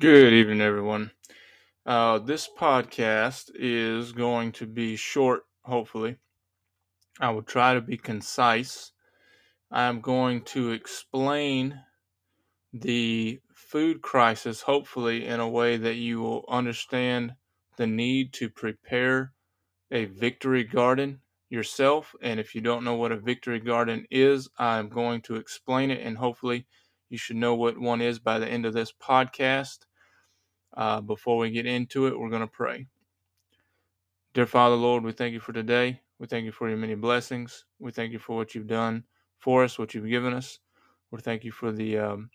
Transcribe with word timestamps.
Good 0.00 0.32
evening, 0.32 0.60
everyone. 0.60 1.10
Uh, 1.84 2.20
this 2.20 2.48
podcast 2.56 3.50
is 3.56 4.12
going 4.12 4.52
to 4.52 4.64
be 4.64 4.94
short, 4.94 5.42
hopefully. 5.64 6.18
I 7.18 7.30
will 7.30 7.42
try 7.42 7.74
to 7.74 7.80
be 7.80 7.96
concise. 7.96 8.92
I'm 9.72 10.00
going 10.00 10.42
to 10.42 10.70
explain 10.70 11.80
the 12.72 13.40
food 13.52 14.00
crisis, 14.00 14.60
hopefully, 14.60 15.26
in 15.26 15.40
a 15.40 15.48
way 15.48 15.76
that 15.76 15.96
you 15.96 16.20
will 16.20 16.44
understand 16.48 17.32
the 17.76 17.88
need 17.88 18.32
to 18.34 18.48
prepare 18.48 19.32
a 19.90 20.04
victory 20.04 20.62
garden 20.62 21.22
yourself. 21.50 22.14
And 22.22 22.38
if 22.38 22.54
you 22.54 22.60
don't 22.60 22.84
know 22.84 22.94
what 22.94 23.10
a 23.10 23.16
victory 23.16 23.58
garden 23.58 24.06
is, 24.12 24.48
I'm 24.60 24.90
going 24.90 25.22
to 25.22 25.34
explain 25.34 25.90
it, 25.90 26.06
and 26.06 26.16
hopefully, 26.16 26.68
you 27.10 27.18
should 27.18 27.34
know 27.34 27.56
what 27.56 27.78
one 27.78 28.00
is 28.00 28.20
by 28.20 28.38
the 28.38 28.46
end 28.46 28.64
of 28.64 28.74
this 28.74 28.92
podcast. 28.92 29.78
Uh, 30.78 31.02
before 31.02 31.38
we 31.38 31.50
get 31.50 31.66
into 31.66 32.08
it, 32.08 32.18
we're 32.18 32.30
going 32.30 32.42
to 32.42 32.48
pray. 32.48 32.86
Dear 34.34 34.46
Father, 34.46 34.76
Lord, 34.76 35.04
we 35.04 35.12
thank 35.12 35.34
you 35.34 35.40
for 35.40 35.52
today. 35.52 36.00
We 36.20 36.28
thank 36.28 36.44
you 36.44 36.52
for 36.52 36.68
your 36.68 36.78
many 36.78 36.94
blessings. 36.94 37.64
We 37.80 37.92
thank 37.92 38.12
you 38.12 38.20
for 38.20 38.36
what 38.36 38.54
you've 38.54 38.68
done 38.68 39.04
for 39.38 39.64
us, 39.64 39.78
what 39.78 39.94
you've 39.94 40.08
given 40.08 40.32
us. 40.34 40.60
We 41.10 41.20
thank 41.20 41.44
you 41.44 41.52
for 41.52 41.72
the 41.72 41.98
um, 41.98 42.30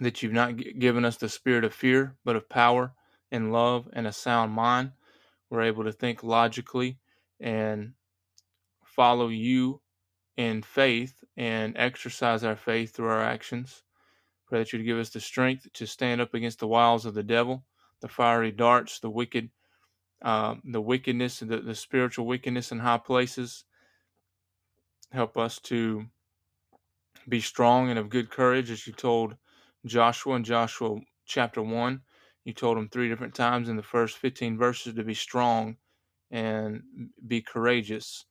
that 0.00 0.22
you've 0.22 0.32
not 0.32 0.56
g- 0.56 0.72
given 0.74 1.04
us 1.04 1.18
the 1.18 1.28
spirit 1.28 1.64
of 1.64 1.74
fear, 1.74 2.16
but 2.24 2.36
of 2.36 2.48
power 2.48 2.94
and 3.32 3.52
love 3.52 3.88
and 3.92 4.06
a 4.06 4.12
sound 4.12 4.52
mind. 4.52 4.92
We're 5.50 5.62
able 5.62 5.84
to 5.84 5.92
think 5.92 6.22
logically 6.24 6.98
and 7.40 7.92
follow 8.84 9.28
you 9.28 9.80
in 10.36 10.62
faith 10.62 11.22
and 11.36 11.76
exercise 11.76 12.44
our 12.44 12.56
faith 12.56 12.94
through 12.94 13.08
our 13.08 13.22
actions. 13.22 13.82
Pray 14.52 14.58
that 14.58 14.72
you'd 14.74 14.84
give 14.84 14.98
us 14.98 15.08
the 15.08 15.18
strength 15.18 15.66
to 15.72 15.86
stand 15.86 16.20
up 16.20 16.34
against 16.34 16.58
the 16.58 16.66
wiles 16.66 17.06
of 17.06 17.14
the 17.14 17.22
devil, 17.22 17.64
the 18.02 18.08
fiery 18.08 18.52
darts, 18.52 19.00
the 19.00 19.08
wicked, 19.08 19.48
uh, 20.20 20.56
the 20.62 20.78
wickedness, 20.82 21.38
the, 21.38 21.62
the 21.62 21.74
spiritual 21.74 22.26
wickedness 22.26 22.70
in 22.70 22.78
high 22.78 22.98
places. 22.98 23.64
Help 25.10 25.38
us 25.38 25.58
to 25.60 26.04
be 27.30 27.40
strong 27.40 27.88
and 27.88 27.98
of 27.98 28.10
good 28.10 28.28
courage, 28.28 28.70
as 28.70 28.86
you 28.86 28.92
told 28.92 29.36
Joshua 29.86 30.34
in 30.34 30.44
Joshua 30.44 31.00
chapter 31.24 31.62
1. 31.62 32.02
You 32.44 32.52
told 32.52 32.76
him 32.76 32.90
three 32.90 33.08
different 33.08 33.34
times 33.34 33.70
in 33.70 33.76
the 33.76 33.82
first 33.82 34.18
15 34.18 34.58
verses 34.58 34.92
to 34.92 35.02
be 35.02 35.14
strong 35.14 35.78
and 36.30 36.82
be 37.26 37.40
courageous. 37.40 38.26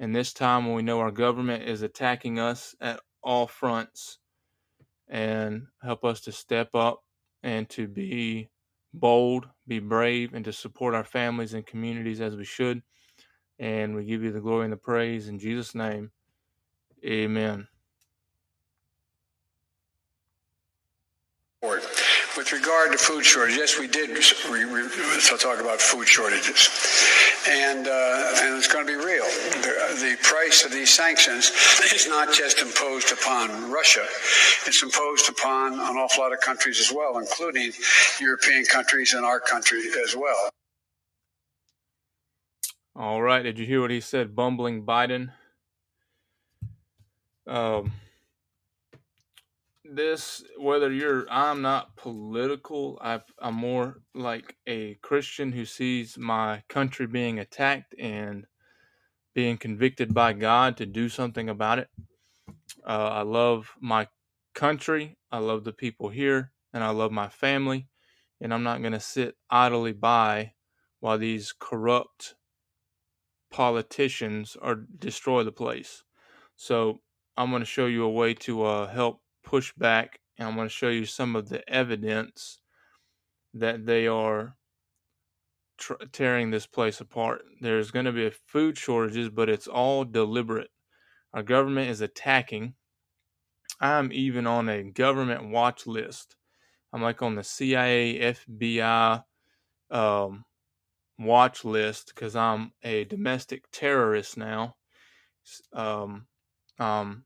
And 0.00 0.16
this 0.16 0.32
time, 0.32 0.66
when 0.66 0.74
we 0.74 0.82
know 0.82 0.98
our 0.98 1.12
government 1.12 1.62
is 1.62 1.82
attacking 1.82 2.40
us 2.40 2.74
at 2.80 2.98
all 3.22 3.46
fronts, 3.46 4.18
and 5.10 5.66
help 5.82 6.04
us 6.04 6.20
to 6.22 6.32
step 6.32 6.74
up 6.74 7.00
and 7.42 7.68
to 7.70 7.88
be 7.88 8.48
bold, 8.94 9.48
be 9.66 9.78
brave, 9.78 10.34
and 10.34 10.44
to 10.44 10.52
support 10.52 10.94
our 10.94 11.04
families 11.04 11.54
and 11.54 11.66
communities 11.66 12.20
as 12.20 12.36
we 12.36 12.44
should. 12.44 12.82
And 13.58 13.94
we 13.94 14.04
give 14.04 14.22
you 14.22 14.32
the 14.32 14.40
glory 14.40 14.64
and 14.64 14.72
the 14.72 14.78
praise 14.78 15.28
in 15.28 15.38
Jesus' 15.38 15.74
name. 15.74 16.12
Amen. 17.04 17.69
With 22.50 22.62
regard 22.62 22.90
to 22.92 22.98
food 22.98 23.24
shortage, 23.24 23.56
yes, 23.56 23.78
we 23.78 23.86
did 23.86 24.10
we, 24.10 24.64
we, 24.64 24.88
so 25.20 25.36
talk 25.36 25.60
about 25.60 25.80
food 25.80 26.08
shortages, 26.08 26.68
and 27.48 27.86
uh, 27.86 28.34
and 28.42 28.56
it's 28.56 28.66
going 28.66 28.84
to 28.84 28.90
be 28.90 28.96
real. 28.96 29.24
The, 29.24 29.96
the 30.00 30.16
price 30.22 30.64
of 30.64 30.72
these 30.72 30.90
sanctions 30.90 31.52
is 31.94 32.08
not 32.08 32.32
just 32.32 32.60
imposed 32.60 33.12
upon 33.12 33.70
Russia; 33.70 34.04
it's 34.66 34.82
imposed 34.82 35.28
upon 35.28 35.74
an 35.74 35.96
awful 35.96 36.24
lot 36.24 36.32
of 36.32 36.40
countries 36.40 36.80
as 36.80 36.92
well, 36.92 37.18
including 37.18 37.72
European 38.20 38.64
countries 38.64 39.14
and 39.14 39.24
our 39.24 39.38
country 39.38 39.82
as 40.04 40.16
well. 40.16 40.50
All 42.96 43.22
right. 43.22 43.42
Did 43.42 43.60
you 43.60 43.66
hear 43.66 43.80
what 43.80 43.92
he 43.92 44.00
said? 44.00 44.34
Bumbling 44.34 44.84
Biden. 44.84 45.30
Um, 47.46 47.92
this 49.90 50.44
whether 50.58 50.92
you're 50.92 51.26
i'm 51.30 51.62
not 51.62 51.96
political 51.96 52.98
i 53.02 53.20
i'm 53.40 53.54
more 53.54 54.02
like 54.14 54.56
a 54.66 54.94
christian 55.02 55.52
who 55.52 55.64
sees 55.64 56.16
my 56.16 56.62
country 56.68 57.06
being 57.06 57.38
attacked 57.38 57.94
and 57.98 58.46
being 59.34 59.56
convicted 59.56 60.14
by 60.14 60.32
god 60.32 60.76
to 60.76 60.86
do 60.86 61.08
something 61.08 61.48
about 61.48 61.78
it. 61.78 61.88
Uh, 62.86 63.10
i 63.12 63.22
love 63.22 63.72
my 63.80 64.06
country 64.54 65.16
i 65.32 65.38
love 65.38 65.64
the 65.64 65.72
people 65.72 66.08
here 66.08 66.52
and 66.72 66.84
i 66.84 66.90
love 66.90 67.10
my 67.10 67.28
family 67.28 67.88
and 68.40 68.54
i'm 68.54 68.62
not 68.62 68.80
going 68.80 68.92
to 68.92 69.00
sit 69.00 69.34
idly 69.50 69.92
by 69.92 70.52
while 71.00 71.18
these 71.18 71.52
corrupt 71.58 72.34
politicians 73.50 74.56
are 74.62 74.76
destroy 74.76 75.42
the 75.42 75.52
place. 75.52 76.04
So 76.56 77.00
i'm 77.36 77.50
going 77.50 77.62
to 77.62 77.66
show 77.66 77.86
you 77.86 78.04
a 78.04 78.10
way 78.10 78.34
to 78.34 78.62
uh, 78.62 78.86
help 78.86 79.19
push 79.44 79.72
back 79.74 80.20
and 80.38 80.48
I'm 80.48 80.56
going 80.56 80.68
to 80.68 80.74
show 80.74 80.88
you 80.88 81.04
some 81.04 81.36
of 81.36 81.48
the 81.50 81.68
evidence 81.68 82.60
that 83.52 83.84
they 83.84 84.06
are 84.06 84.56
tr- 85.76 86.02
tearing 86.12 86.50
this 86.50 86.66
place 86.66 87.00
apart. 87.00 87.42
There's 87.60 87.90
going 87.90 88.06
to 88.06 88.12
be 88.12 88.30
food 88.46 88.78
shortages, 88.78 89.28
but 89.28 89.50
it's 89.50 89.66
all 89.66 90.04
deliberate. 90.04 90.70
Our 91.34 91.42
government 91.42 91.90
is 91.90 92.00
attacking. 92.00 92.74
I'm 93.80 94.10
even 94.12 94.46
on 94.46 94.68
a 94.68 94.82
government 94.82 95.50
watch 95.50 95.86
list. 95.86 96.36
I'm 96.92 97.02
like 97.02 97.22
on 97.22 97.34
the 97.34 97.44
CIA, 97.44 98.34
FBI 98.34 99.22
um, 99.90 100.44
watch 101.18 101.64
list 101.64 102.12
because 102.14 102.34
I'm 102.34 102.72
a 102.82 103.04
domestic 103.04 103.64
terrorist 103.72 104.36
now. 104.36 104.76
Um, 105.72 106.26
um, 106.78 107.24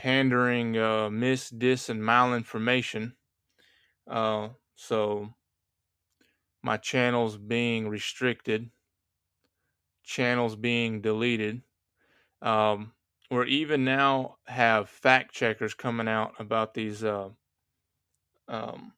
pandering 0.00 0.78
uh, 0.78 1.10
mis, 1.10 1.50
dis, 1.50 1.90
and 1.90 2.00
malinformation. 2.00 3.12
Uh, 4.08 4.48
so 4.74 5.34
my 6.62 6.78
channels 6.78 7.36
being 7.36 7.86
restricted, 7.86 8.70
channels 10.02 10.56
being 10.56 11.02
deleted. 11.02 11.60
Um, 12.40 12.94
or 13.30 13.44
even 13.44 13.84
now 13.84 14.38
have 14.46 14.88
fact 14.88 15.34
checkers 15.34 15.74
coming 15.74 16.08
out 16.08 16.32
about 16.38 16.72
these 16.72 17.04
uh, 17.04 17.28
um, 18.48 18.94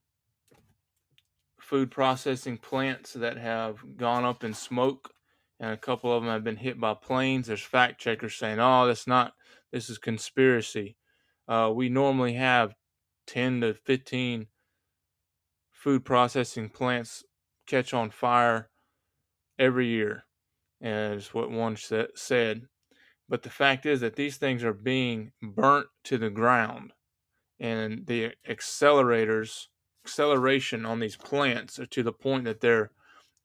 food 1.59 1.91
processing 1.91 2.57
plants 2.57 3.11
that 3.11 3.35
have 3.35 3.97
gone 3.97 4.23
up 4.23 4.45
in 4.45 4.53
smoke, 4.53 5.13
and 5.59 5.71
a 5.71 5.77
couple 5.77 6.15
of 6.15 6.23
them 6.23 6.31
have 6.31 6.45
been 6.45 6.55
hit 6.55 6.79
by 6.79 6.93
planes. 6.93 7.47
There's 7.47 7.61
fact 7.61 7.99
checkers 7.99 8.35
saying, 8.35 8.59
"Oh, 8.61 8.87
that's 8.87 9.05
not. 9.05 9.33
This 9.73 9.89
is 9.89 9.97
conspiracy." 9.97 10.95
Uh, 11.45 11.69
we 11.75 11.89
normally 11.89 12.35
have 12.35 12.73
10 13.27 13.61
to 13.61 13.73
15 13.73 14.47
food 15.71 16.05
processing 16.05 16.69
plants 16.69 17.25
catch 17.67 17.93
on 17.93 18.09
fire 18.09 18.69
every 19.59 19.87
year, 19.87 20.25
it's 20.79 21.33
what 21.33 21.51
one 21.51 21.75
said. 21.75 22.67
But 23.29 23.43
the 23.43 23.49
fact 23.49 23.85
is 23.85 24.01
that 24.01 24.15
these 24.15 24.37
things 24.37 24.63
are 24.63 24.73
being 24.73 25.31
burnt 25.41 25.87
to 26.05 26.17
the 26.17 26.29
ground, 26.29 26.93
and 27.59 28.05
the 28.05 28.31
accelerators 28.47 29.67
acceleration 30.05 30.85
on 30.85 30.99
these 30.99 31.15
plants 31.15 31.79
are 31.79 31.85
to 31.85 32.03
the 32.03 32.11
point 32.11 32.43
that 32.43 32.59
they're 32.59 32.91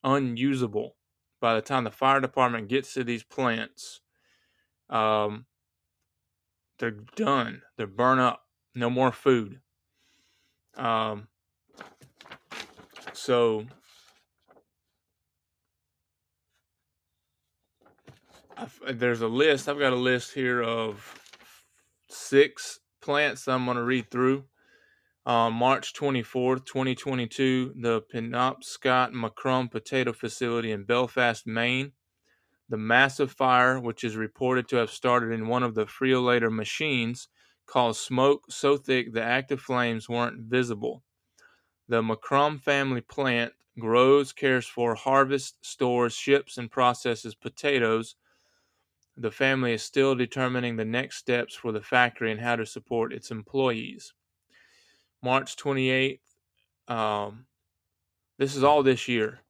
unusable 0.03 0.97
by 1.39 1.55
the 1.55 1.61
time 1.61 1.85
the 1.85 1.91
fire 1.91 2.19
department 2.19 2.67
gets 2.67 2.93
to 2.93 3.03
these 3.03 3.23
plants 3.23 4.01
um, 4.89 5.45
they're 6.79 6.97
done. 7.15 7.61
They're 7.77 7.87
burnt 7.87 8.21
up. 8.21 8.43
No 8.75 8.89
more 8.89 9.11
food. 9.11 9.59
Um, 10.75 11.27
so 13.13 13.65
I've, 18.57 18.79
there's 18.93 19.21
a 19.21 19.27
list. 19.27 19.67
I've 19.67 19.79
got 19.79 19.93
a 19.93 19.97
list 19.97 20.33
here 20.33 20.61
of 20.61 21.19
six 22.09 22.79
plants 23.01 23.47
i'm 23.47 23.65
going 23.65 23.77
to 23.77 23.83
read 23.83 24.09
through. 24.11 24.45
On 25.25 25.53
March 25.53 25.93
24th, 25.93 26.65
2022, 26.65 27.73
the 27.79 28.01
Penobscot 28.13 29.11
McCrum 29.11 29.69
Potato 29.69 30.11
Facility 30.11 30.71
in 30.71 30.85
Belfast, 30.85 31.45
Maine. 31.45 31.91
The 32.69 32.77
massive 32.77 33.31
fire, 33.31 33.79
which 33.79 34.03
is 34.03 34.15
reported 34.15 34.67
to 34.69 34.77
have 34.77 34.91
started 34.91 35.31
in 35.31 35.47
one 35.47 35.63
of 35.63 35.73
the 35.73 35.85
Fryolator 35.85 36.51
machines, 36.51 37.27
caused 37.65 38.01
smoke 38.01 38.45
so 38.49 38.77
thick 38.77 39.13
the 39.13 39.23
active 39.23 39.59
flames 39.61 40.07
weren't 40.07 40.41
visible. 40.41 41.03
The 41.87 42.03
McCrum 42.03 42.61
family 42.61 43.01
plant 43.01 43.53
grows, 43.79 44.31
cares 44.33 44.67
for, 44.67 44.93
harvests, 44.93 45.57
stores, 45.67 46.13
ships, 46.13 46.57
and 46.57 46.69
processes 46.69 47.33
potatoes. 47.33 48.15
The 49.17 49.31
family 49.31 49.73
is 49.73 49.83
still 49.83 50.13
determining 50.15 50.75
the 50.75 50.85
next 50.85 51.17
steps 51.17 51.55
for 51.55 51.71
the 51.71 51.81
factory 51.81 52.31
and 52.31 52.39
how 52.39 52.55
to 52.55 52.65
support 52.65 53.13
its 53.13 53.31
employees. 53.31 54.13
March 55.21 55.55
28th, 55.55 56.21
Um, 56.87 57.47
this 58.37 58.55
is 58.55 58.63
all 58.63 58.83
this 58.83 59.07
year. 59.07 59.41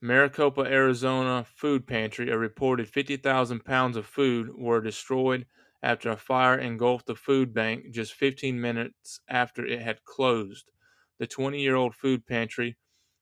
Maricopa, 0.00 0.62
Arizona 0.62 1.44
food 1.44 1.86
pantry, 1.86 2.30
a 2.30 2.36
reported 2.36 2.88
50,000 2.88 3.64
pounds 3.64 3.96
of 3.96 4.06
food 4.06 4.50
were 4.56 4.80
destroyed 4.80 5.46
after 5.84 6.10
a 6.10 6.16
fire 6.16 6.58
engulfed 6.58 7.06
the 7.06 7.14
food 7.14 7.54
bank 7.54 7.92
just 7.92 8.12
15 8.12 8.60
minutes 8.60 9.20
after 9.28 9.64
it 9.64 9.80
had 9.80 10.04
closed. 10.04 10.72
The 11.18 11.28
20 11.28 11.60
year 11.60 11.76
old 11.76 11.94
food 11.94 12.26
pantry 12.26 12.76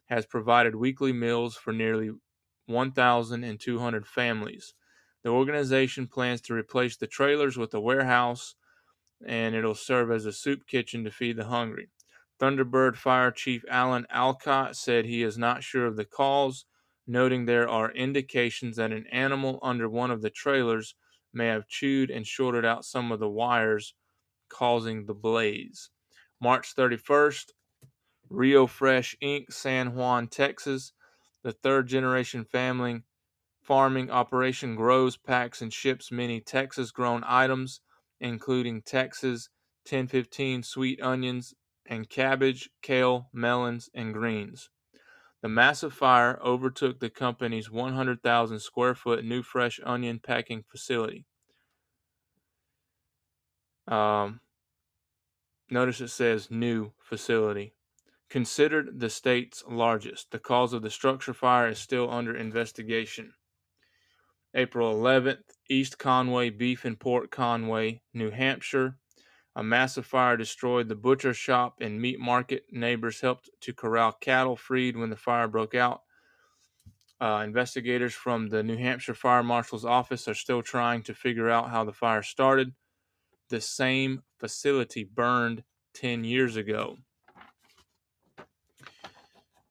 has 0.07 0.25
provided 0.25 0.75
weekly 0.77 1.13
meals 1.13 1.57
for 1.57 1.75
nearly 1.75 2.13
1,200 2.65 4.07
families. 4.07 4.73
The 5.23 5.29
organization 5.31 6.07
plans 6.09 6.41
to 6.43 6.55
replace 6.55 6.97
the 6.97 7.07
trailers 7.07 7.59
with 7.59 7.75
a 7.75 7.81
warehouse 7.81 8.55
and 9.27 9.55
it'll 9.55 9.75
serve 9.75 10.11
as 10.11 10.27
a 10.27 10.33
soup 10.33 10.67
kitchen 10.67 11.05
to 11.05 11.11
feed 11.11 11.37
the 11.37 11.47
hungry. 11.47 11.91
Thunderbird 12.39 12.97
Fire 12.97 13.31
Chief 13.31 13.65
Alan 13.69 14.07
Alcott 14.11 14.77
said 14.77 15.07
he 15.07 15.23
is 15.23 15.39
not 15.39 15.65
sure 15.65 15.87
of 15.87 15.97
the 15.97 16.05
cause, 16.05 16.67
noting 17.07 17.47
there 17.47 17.69
are 17.69 17.91
indications 17.93 18.77
that 18.77 18.93
an 18.93 19.07
animal 19.11 19.59
under 19.63 19.89
one 19.89 20.11
of 20.11 20.21
the 20.21 20.31
trailers 20.31 20.95
may 21.33 21.47
have 21.47 21.69
chewed 21.69 22.11
and 22.11 22.27
shorted 22.27 22.65
out 22.65 22.85
some 22.85 23.11
of 23.11 23.21
the 23.21 23.29
wires, 23.29 23.95
causing 24.49 25.07
the 25.07 25.15
blaze. 25.15 25.91
March 26.41 26.75
31st, 26.75 27.53
Rio 28.29 28.67
Fresh 28.67 29.17
Inc., 29.23 29.53
San 29.53 29.95
Juan, 29.95 30.29
Texas. 30.29 30.93
The 31.43 31.53
third 31.53 31.87
generation 31.87 32.45
family 32.45 33.03
farming 33.63 34.11
operation 34.11 34.77
grows, 34.77 35.17
packs, 35.17 35.63
and 35.63 35.73
ships 35.73 36.13
many 36.13 36.41
Texas 36.41 36.91
grown 36.91 37.23
items, 37.27 37.81
including 38.21 38.83
Texas 38.83 39.49
1015 39.89 40.63
sweet 40.63 41.01
onions 41.01 41.55
and 41.89 42.09
cabbage, 42.09 42.71
kale, 42.83 43.29
melons, 43.33 43.89
and 43.95 44.13
greens. 44.13 44.71
The 45.43 45.49
massive 45.49 45.93
fire 45.93 46.41
overtook 46.43 46.99
the 46.99 47.11
company's 47.11 47.71
100,000 47.71 48.59
square 48.59 48.95
foot 48.95 49.25
new 49.25 49.43
fresh 49.43 49.79
onion 49.85 50.19
packing 50.19 50.65
facility. 50.69 51.27
Um, 53.87 54.41
notice 55.71 56.01
it 56.01 56.09
says 56.09 56.51
new 56.51 56.93
facility. 56.99 57.75
Considered 58.29 58.99
the 58.99 59.11
state's 59.11 59.63
largest. 59.69 60.33
The 60.33 60.41
cause 60.41 60.73
of 60.73 60.83
the 60.83 60.91
structure 60.91 61.35
fire 61.35 61.69
is 61.69 61.79
still 61.79 62.11
under 62.11 62.35
investigation. 62.35 63.35
April 64.55 64.95
11th, 64.95 65.45
East 65.69 65.99
Conway 65.99 66.51
Beef 66.51 66.85
and 66.85 66.99
Pork 66.99 67.31
Conway, 67.31 68.01
New 68.13 68.31
Hampshire. 68.31 68.99
A 69.57 69.63
massive 69.63 70.05
fire 70.05 70.37
destroyed 70.37 70.87
the 70.87 70.95
butcher 70.95 71.33
shop 71.33 71.77
and 71.81 71.99
meat 71.99 72.21
market. 72.21 72.67
Neighbors 72.71 73.23
helped 73.23 73.49
to 73.63 73.73
corral 73.73 74.13
cattle 74.13 74.55
freed 74.55 74.99
when 74.99 75.09
the 75.09 75.17
fire 75.17 75.49
broke 75.49 75.75
out. 75.75 76.03
Uh, 77.23 77.43
investigators 77.43 78.13
from 78.13 78.49
the 78.51 78.63
New 78.63 78.77
Hampshire 78.77 79.15
Fire 79.15 79.43
Marshal's 79.43 79.87
office 79.87 80.29
are 80.29 80.35
still 80.35 80.61
trying 80.61 81.03
to 81.05 81.15
figure 81.15 81.49
out 81.49 81.71
how 81.71 81.85
the 81.85 81.93
fire 81.95 82.23
started. 82.23 82.75
The 83.49 83.63
same 83.63 84.25
facility 84.39 85.05
burned 85.05 85.63
10 85.95 86.25
years 86.25 86.57
ago. 86.57 86.99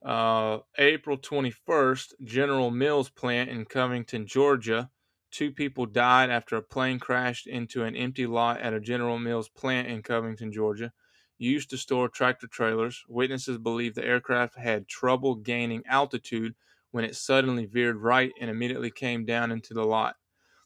Uh, 0.03 0.59
April 0.79 1.17
21st, 1.17 2.13
General 2.23 2.71
Mills 2.71 3.09
plant 3.09 3.51
in 3.51 3.65
Covington, 3.65 4.25
Georgia. 4.25 4.89
Two 5.35 5.51
people 5.51 5.85
died 5.85 6.29
after 6.29 6.55
a 6.55 6.61
plane 6.61 6.97
crashed 6.97 7.45
into 7.45 7.83
an 7.83 7.93
empty 7.93 8.25
lot 8.25 8.61
at 8.61 8.73
a 8.73 8.79
General 8.79 9.19
Mills 9.19 9.49
plant 9.49 9.85
in 9.85 10.01
Covington, 10.01 10.49
Georgia, 10.49 10.93
used 11.37 11.69
to 11.71 11.77
store 11.77 12.07
tractor 12.07 12.47
trailers. 12.47 13.03
Witnesses 13.09 13.57
believe 13.57 13.95
the 13.95 14.05
aircraft 14.05 14.57
had 14.57 14.87
trouble 14.87 15.35
gaining 15.35 15.83
altitude 15.87 16.55
when 16.91 17.03
it 17.03 17.17
suddenly 17.17 17.65
veered 17.65 17.97
right 17.97 18.31
and 18.39 18.49
immediately 18.49 18.89
came 18.89 19.25
down 19.25 19.51
into 19.51 19.73
the 19.73 19.83
lot. 19.83 20.15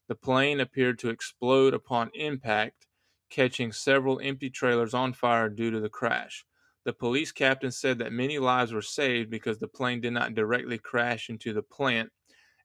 The 0.07 0.13
plane 0.13 0.60
appeared 0.60 1.00
to 1.00 1.10
explode 1.10 1.74
upon 1.74 2.12
impact, 2.13 2.86
catching 3.31 3.71
several 3.71 4.19
empty 4.19 4.51
trailers 4.51 4.94
on 4.94 5.13
fire 5.13 5.50
due 5.50 5.71
to 5.71 5.80
the 5.80 5.89
crash. 5.89 6.45
The 6.83 6.94
police 6.94 7.31
captain 7.31 7.71
said 7.71 7.98
that 7.98 8.13
many 8.13 8.38
lives 8.38 8.71
were 8.71 8.83
saved 8.83 9.31
because 9.31 9.57
the 9.57 9.68
plane 9.68 10.00
did 10.00 10.13
not 10.13 10.36
directly 10.36 10.77
crash 10.77 11.27
into 11.27 11.54
the 11.54 11.63
plant, 11.63 12.12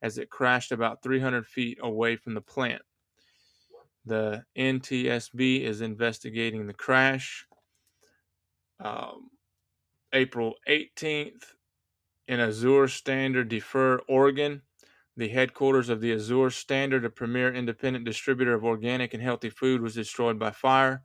as 0.05 0.19
it 0.19 0.29
crashed 0.29 0.71
about 0.71 1.03
300 1.03 1.47
feet 1.47 1.79
away 1.81 2.15
from 2.15 2.35
the 2.35 2.41
plant. 2.43 2.83
The 4.05 4.45
NTSB 4.57 5.63
is 5.63 5.81
investigating 5.81 6.67
the 6.67 6.75
crash. 6.75 7.47
Um, 8.79 9.31
April 10.13 10.57
18th, 10.69 11.55
in 12.29 12.39
Azure 12.39 12.87
Standard 12.89 13.49
Dufur, 13.49 14.01
Oregon, 14.07 14.61
the 15.17 15.29
headquarters 15.29 15.89
of 15.89 16.03
the 16.03 16.13
Azure 16.13 16.51
Standard, 16.51 17.07
a 17.07 17.11
premier 17.11 17.55
independent 17.55 18.05
distributor 18.05 18.53
of 18.53 18.63
organic 18.63 19.15
and 19.15 19.23
healthy 19.23 19.49
food, 19.49 19.81
was 19.81 19.95
destroyed 19.95 20.39
by 20.39 20.51
fire. 20.51 21.03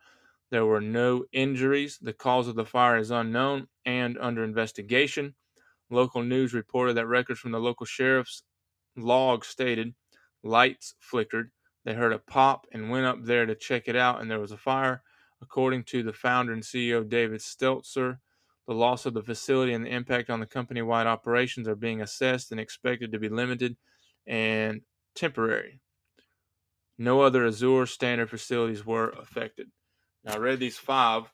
There 0.51 0.65
were 0.65 0.81
no 0.81 1.23
injuries. 1.31 1.99
The 2.01 2.11
cause 2.11 2.49
of 2.49 2.55
the 2.55 2.65
fire 2.65 2.97
is 2.97 3.11
unknown 3.11 3.67
and 3.85 4.17
under 4.19 4.43
investigation. 4.43 5.35
Local 5.89 6.21
news 6.21 6.53
reported 6.53 6.97
that 6.97 7.07
records 7.07 7.39
from 7.39 7.51
the 7.51 7.59
local 7.59 7.85
sheriff's 7.85 8.43
log 8.99 9.45
stated 9.45 9.93
lights 10.43 10.95
flickered. 10.99 11.51
They 11.85 11.93
heard 11.93 12.13
a 12.13 12.19
pop 12.19 12.67
and 12.71 12.89
went 12.89 13.05
up 13.05 13.23
there 13.23 13.45
to 13.45 13.55
check 13.55 13.87
it 13.87 13.95
out, 13.95 14.21
and 14.21 14.29
there 14.29 14.39
was 14.39 14.51
a 14.51 14.57
fire. 14.57 15.03
According 15.41 15.85
to 15.85 16.03
the 16.03 16.13
founder 16.13 16.51
and 16.51 16.63
CEO 16.63 17.07
David 17.07 17.39
Stelzer, 17.39 18.18
the 18.68 18.73
loss 18.73 19.06
of 19.06 19.13
the 19.13 19.23
facility 19.23 19.73
and 19.73 19.85
the 19.85 19.89
impact 19.89 20.29
on 20.29 20.39
the 20.39 20.45
company 20.45 20.81
wide 20.81 21.07
operations 21.07 21.68
are 21.68 21.75
being 21.75 22.01
assessed 22.01 22.51
and 22.51 22.59
expected 22.59 23.11
to 23.11 23.19
be 23.19 23.29
limited 23.29 23.77
and 24.27 24.81
temporary. 25.15 25.79
No 26.97 27.21
other 27.21 27.47
Azure 27.47 27.85
standard 27.85 28.29
facilities 28.29 28.85
were 28.85 29.09
affected. 29.11 29.71
Now, 30.25 30.33
I 30.33 30.37
read 30.37 30.59
these 30.59 30.77
five. 30.77 31.31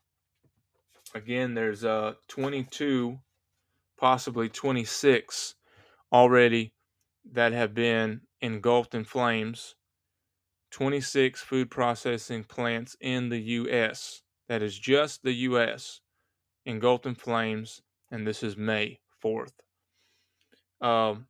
Again, 1.16 1.56
there's 1.56 1.84
uh, 1.84 2.14
22, 2.28 3.18
possibly 3.98 4.48
26 4.48 5.56
already 6.14 6.75
that 7.32 7.54
have 7.54 7.74
been 7.74 8.22
engulfed 8.42 8.96
in 8.96 9.04
flames. 9.04 9.76
26 10.72 11.42
food 11.42 11.72
processing 11.72 12.44
plants 12.44 12.98
in 13.00 13.30
the 13.30 13.40
U.S. 13.40 14.24
That 14.50 14.62
is 14.62 14.78
just 14.78 15.24
the 15.24 15.32
U.S. 15.32 16.02
engulfed 16.66 17.06
in 17.06 17.16
flames, 17.16 17.82
and 18.12 18.28
this 18.28 18.44
is 18.44 18.58
May 18.58 19.00
4th. 19.24 19.54
Um, 20.82 21.28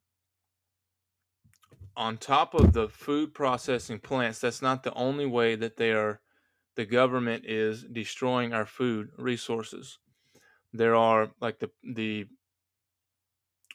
on 1.96 2.18
top 2.18 2.54
of 2.54 2.74
the 2.74 2.90
food 2.90 3.34
processing 3.34 4.00
plants, 4.00 4.40
that's 4.40 4.62
not 4.62 4.84
the 4.84 4.94
only 4.94 5.26
way 5.26 5.56
that 5.56 5.78
they 5.78 5.92
are 5.92 6.20
the 6.76 6.86
government 6.86 7.46
is 7.46 7.84
destroying 7.84 8.54
our 8.54 8.66
food 8.66 9.10
resources. 9.18 10.00
There 10.74 10.96
are 10.96 11.32
like 11.40 11.60
the 11.60 11.70
the 11.84 12.28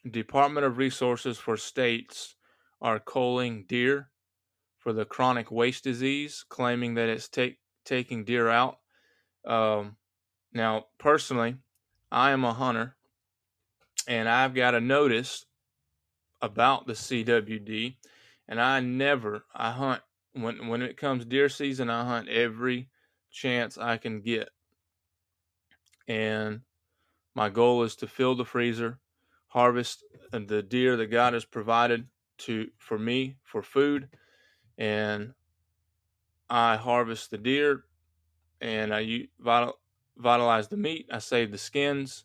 Department 0.08 0.64
of 0.64 0.78
Resources 0.78 1.38
for 1.38 1.56
states 1.56 2.36
are 2.80 2.98
culling 2.98 3.64
deer 3.68 4.10
for 4.78 4.92
the 4.92 5.04
chronic 5.04 5.50
waste 5.50 5.84
disease, 5.84 6.44
claiming 6.48 6.94
that 6.94 7.08
it's 7.08 7.28
take, 7.28 7.58
taking 7.84 8.24
deer 8.24 8.48
out. 8.48 8.78
Um, 9.46 9.96
now, 10.52 10.86
personally, 10.98 11.56
I 12.10 12.30
am 12.30 12.44
a 12.44 12.54
hunter, 12.54 12.96
and 14.08 14.28
I've 14.28 14.54
got 14.54 14.74
a 14.74 14.80
notice 14.80 15.44
about 16.40 16.86
the 16.86 16.94
CWD, 16.94 17.96
and 18.48 18.60
I 18.60 18.80
never 18.80 19.44
I 19.54 19.72
hunt 19.72 20.02
when 20.32 20.68
when 20.68 20.82
it 20.82 20.96
comes 20.96 21.24
deer 21.26 21.48
season, 21.48 21.90
I 21.90 22.04
hunt 22.04 22.28
every 22.28 22.88
chance 23.30 23.76
I 23.76 23.98
can 23.98 24.22
get. 24.22 24.48
And 26.08 26.62
my 27.34 27.50
goal 27.50 27.82
is 27.82 27.96
to 27.96 28.06
fill 28.06 28.34
the 28.34 28.44
freezer, 28.44 28.98
harvest 29.50 30.04
the 30.32 30.62
deer 30.62 30.96
that 30.96 31.06
God 31.06 31.34
has 31.34 31.44
provided 31.44 32.06
to 32.38 32.68
for 32.78 32.98
me 32.98 33.36
for 33.44 33.62
food, 33.62 34.08
and 34.78 35.34
I 36.48 36.76
harvest 36.76 37.30
the 37.30 37.38
deer, 37.38 37.84
and 38.60 38.94
I 38.94 39.28
vital, 39.38 39.78
vitalize 40.16 40.68
the 40.68 40.76
meat. 40.76 41.08
I 41.12 41.18
save 41.18 41.52
the 41.52 41.58
skins, 41.58 42.24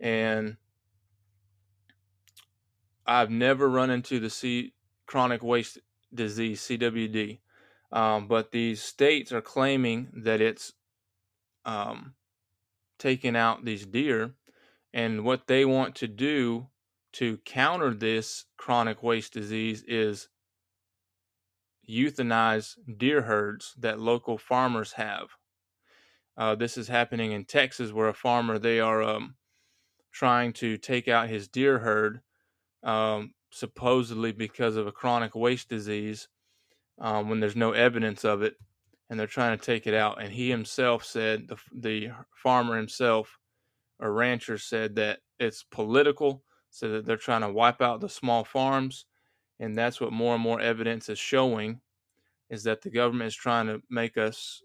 and 0.00 0.56
I've 3.06 3.30
never 3.30 3.68
run 3.68 3.90
into 3.90 4.18
the 4.18 4.30
C 4.30 4.74
chronic 5.06 5.42
waste 5.42 5.78
disease 6.12 6.62
CWD. 6.62 7.40
Um, 7.92 8.26
but 8.26 8.50
these 8.50 8.82
states 8.82 9.30
are 9.32 9.42
claiming 9.42 10.08
that 10.14 10.40
it's 10.40 10.72
um, 11.64 12.14
taking 12.98 13.36
out 13.36 13.64
these 13.64 13.86
deer, 13.86 14.34
and 14.94 15.24
what 15.24 15.48
they 15.48 15.64
want 15.64 15.96
to 15.96 16.06
do 16.06 16.68
to 17.12 17.36
counter 17.44 17.92
this 17.92 18.46
chronic 18.56 19.02
waste 19.02 19.32
disease 19.32 19.82
is 19.88 20.28
euthanize 21.90 22.76
deer 22.96 23.22
herds 23.22 23.74
that 23.78 23.98
local 23.98 24.38
farmers 24.38 24.92
have. 24.92 25.26
Uh, 26.36 26.54
this 26.54 26.78
is 26.78 26.88
happening 26.88 27.32
in 27.32 27.44
Texas, 27.44 27.92
where 27.92 28.08
a 28.08 28.14
farmer 28.14 28.56
they 28.56 28.78
are 28.78 29.02
um, 29.02 29.34
trying 30.12 30.52
to 30.52 30.76
take 30.76 31.08
out 31.08 31.28
his 31.28 31.48
deer 31.48 31.78
herd, 31.80 32.20
um, 32.84 33.34
supposedly 33.50 34.30
because 34.30 34.76
of 34.76 34.86
a 34.86 34.92
chronic 34.92 35.34
waste 35.34 35.68
disease, 35.68 36.28
um, 37.00 37.28
when 37.28 37.40
there's 37.40 37.56
no 37.56 37.72
evidence 37.72 38.24
of 38.24 38.42
it, 38.42 38.54
and 39.10 39.18
they're 39.18 39.26
trying 39.26 39.58
to 39.58 39.64
take 39.64 39.88
it 39.88 39.94
out. 39.94 40.22
And 40.22 40.32
he 40.32 40.50
himself 40.50 41.04
said, 41.04 41.48
the, 41.48 41.56
the 41.72 42.10
farmer 42.32 42.76
himself, 42.76 43.38
or 44.00 44.12
rancher 44.12 44.58
said 44.58 44.96
that 44.96 45.20
it's 45.38 45.62
political, 45.62 46.42
so 46.70 46.88
that 46.88 47.06
they're 47.06 47.16
trying 47.16 47.42
to 47.42 47.52
wipe 47.52 47.80
out 47.80 48.00
the 48.00 48.08
small 48.08 48.44
farms, 48.44 49.06
and 49.60 49.78
that's 49.78 50.00
what 50.00 50.12
more 50.12 50.34
and 50.34 50.42
more 50.42 50.60
evidence 50.60 51.08
is 51.08 51.18
showing, 51.18 51.80
is 52.50 52.64
that 52.64 52.82
the 52.82 52.90
government 52.90 53.28
is 53.28 53.36
trying 53.36 53.66
to 53.66 53.80
make 53.88 54.16
us 54.16 54.60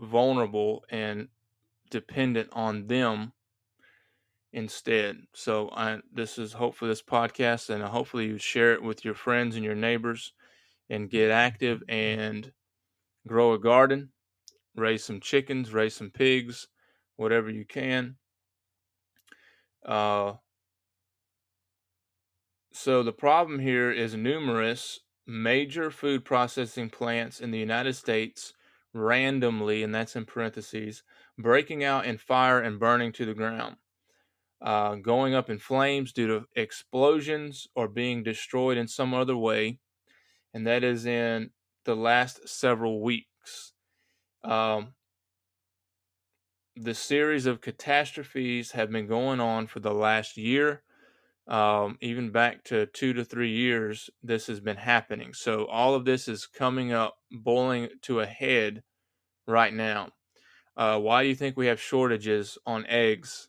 vulnerable 0.00 0.84
and 0.90 1.28
dependent 1.90 2.48
on 2.52 2.86
them 2.86 3.32
instead. 4.52 5.16
So 5.34 5.70
I, 5.72 5.98
this 6.12 6.38
is 6.38 6.52
hopefully 6.52 6.90
this 6.90 7.02
podcast, 7.02 7.70
and 7.70 7.82
hopefully 7.82 8.26
you 8.26 8.38
share 8.38 8.72
it 8.72 8.82
with 8.82 9.04
your 9.04 9.14
friends 9.14 9.54
and 9.54 9.64
your 9.64 9.74
neighbors, 9.74 10.32
and 10.90 11.10
get 11.10 11.30
active 11.30 11.82
and 11.88 12.50
grow 13.26 13.52
a 13.52 13.58
garden, 13.58 14.10
raise 14.74 15.04
some 15.04 15.20
chickens, 15.20 15.72
raise 15.72 15.94
some 15.94 16.10
pigs, 16.10 16.66
whatever 17.18 17.50
you 17.50 17.66
can. 17.66 18.16
Uh, 19.84 20.34
so 22.72 23.02
the 23.02 23.12
problem 23.12 23.58
here 23.58 23.90
is 23.90 24.14
numerous 24.14 25.00
major 25.26 25.90
food 25.90 26.24
processing 26.24 26.88
plants 26.88 27.40
in 27.40 27.50
the 27.50 27.58
United 27.58 27.94
States 27.94 28.54
randomly, 28.94 29.82
and 29.82 29.94
that's 29.94 30.16
in 30.16 30.24
parentheses, 30.24 31.02
breaking 31.36 31.84
out 31.84 32.06
in 32.06 32.16
fire 32.16 32.60
and 32.60 32.78
burning 32.78 33.12
to 33.12 33.26
the 33.26 33.34
ground, 33.34 33.76
uh, 34.62 34.94
going 34.94 35.34
up 35.34 35.50
in 35.50 35.58
flames 35.58 36.12
due 36.12 36.28
to 36.28 36.46
explosions 36.54 37.66
or 37.74 37.88
being 37.88 38.22
destroyed 38.22 38.78
in 38.78 38.86
some 38.86 39.12
other 39.12 39.36
way, 39.36 39.80
and 40.54 40.66
that 40.66 40.84
is 40.84 41.04
in 41.04 41.50
the 41.84 41.96
last 41.96 42.48
several 42.48 43.02
weeks. 43.02 43.72
Um, 44.44 44.94
the 46.80 46.94
series 46.94 47.46
of 47.46 47.60
catastrophes 47.60 48.72
have 48.72 48.90
been 48.90 49.06
going 49.06 49.40
on 49.40 49.66
for 49.66 49.80
the 49.80 49.92
last 49.92 50.36
year. 50.36 50.82
Um, 51.46 51.96
even 52.00 52.30
back 52.30 52.64
to 52.64 52.86
two 52.86 53.14
to 53.14 53.24
three 53.24 53.50
years, 53.50 54.10
this 54.22 54.46
has 54.48 54.60
been 54.60 54.76
happening. 54.76 55.32
So 55.32 55.64
all 55.66 55.94
of 55.94 56.04
this 56.04 56.28
is 56.28 56.46
coming 56.46 56.92
up, 56.92 57.16
boiling 57.32 57.88
to 58.02 58.20
a 58.20 58.26
head 58.26 58.82
right 59.46 59.72
now. 59.72 60.10
Uh, 60.76 60.98
why 60.98 61.22
do 61.22 61.28
you 61.28 61.34
think 61.34 61.56
we 61.56 61.66
have 61.66 61.80
shortages 61.80 62.58
on 62.66 62.86
eggs? 62.86 63.48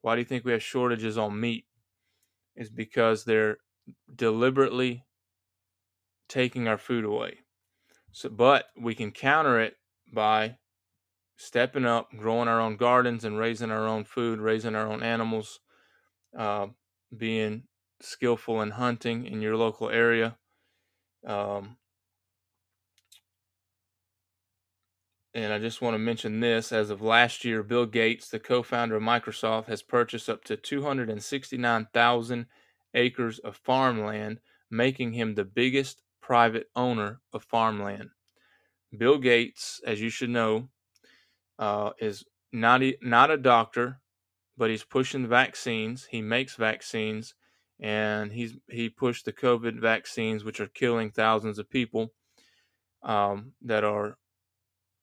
Why 0.00 0.14
do 0.14 0.20
you 0.20 0.24
think 0.24 0.44
we 0.44 0.52
have 0.52 0.62
shortages 0.62 1.18
on 1.18 1.38
meat? 1.38 1.66
Is 2.56 2.70
because 2.70 3.24
they're 3.24 3.58
deliberately 4.14 5.04
taking 6.28 6.66
our 6.68 6.78
food 6.78 7.04
away. 7.04 7.40
So, 8.12 8.30
but 8.30 8.64
we 8.80 8.94
can 8.94 9.10
counter 9.10 9.60
it 9.60 9.74
by 10.12 10.56
stepping 11.36 11.84
up, 11.84 12.10
growing 12.16 12.48
our 12.48 12.60
own 12.60 12.76
gardens, 12.76 13.24
and 13.24 13.38
raising 13.38 13.70
our 13.70 13.86
own 13.86 14.04
food, 14.04 14.40
raising 14.40 14.74
our 14.74 14.86
own 14.86 15.02
animals, 15.02 15.60
uh, 16.36 16.66
being 17.16 17.64
skillful 18.00 18.60
in 18.62 18.72
hunting 18.72 19.26
in 19.26 19.40
your 19.40 19.56
local 19.56 19.88
area. 19.90 20.36
Um, 21.26 21.76
and 25.34 25.52
I 25.52 25.58
just 25.58 25.82
want 25.82 25.94
to 25.94 25.98
mention 25.98 26.40
this 26.40 26.72
as 26.72 26.88
of 26.88 27.02
last 27.02 27.44
year, 27.44 27.62
Bill 27.62 27.86
Gates, 27.86 28.28
the 28.28 28.38
co 28.38 28.62
founder 28.62 28.96
of 28.96 29.02
Microsoft, 29.02 29.66
has 29.66 29.82
purchased 29.82 30.30
up 30.30 30.44
to 30.44 30.56
269,000 30.56 32.46
acres 32.94 33.38
of 33.40 33.56
farmland, 33.56 34.40
making 34.70 35.12
him 35.12 35.34
the 35.34 35.44
biggest 35.44 36.02
private 36.22 36.68
owner 36.74 37.20
of 37.32 37.44
farmland. 37.44 38.10
Bill 38.96 39.18
Gates, 39.18 39.80
as 39.86 40.00
you 40.00 40.08
should 40.08 40.30
know, 40.30 40.70
uh, 41.58 41.90
is 41.98 42.24
not 42.52 42.82
a, 42.82 42.96
not 43.02 43.30
a 43.30 43.36
doctor, 43.36 44.00
but 44.56 44.70
he's 44.70 44.84
pushing 44.84 45.28
vaccines. 45.28 46.08
He 46.10 46.22
makes 46.22 46.56
vaccines, 46.56 47.34
and 47.80 48.32
he's 48.32 48.54
he 48.70 48.88
pushed 48.88 49.24
the 49.24 49.32
COVID 49.32 49.80
vaccines, 49.80 50.44
which 50.44 50.60
are 50.60 50.68
killing 50.68 51.10
thousands 51.10 51.58
of 51.58 51.70
people 51.70 52.12
um, 53.02 53.52
that 53.62 53.84
are, 53.84 54.18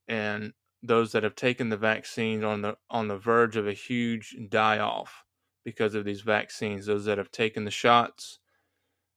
and 0.08 0.54
those 0.82 1.12
that 1.14 1.24
have 1.24 1.36
taken 1.36 1.70
the 1.70 1.78
vaccines 1.78 2.44
on 2.44 2.62
the 2.62 2.76
on 2.90 3.08
the 3.08 3.18
verge 3.18 3.56
of 3.56 3.68
a 3.68 3.74
huge 3.74 4.36
die 4.50 4.80
off 4.80 5.24
because 5.64 5.96
of 5.96 6.06
these 6.06 6.22
vaccines. 6.22 6.86
Those 6.86 7.06
that 7.06 7.18
have 7.18 7.32
taken 7.32 7.64
the 7.64 7.72
shots, 7.72 8.40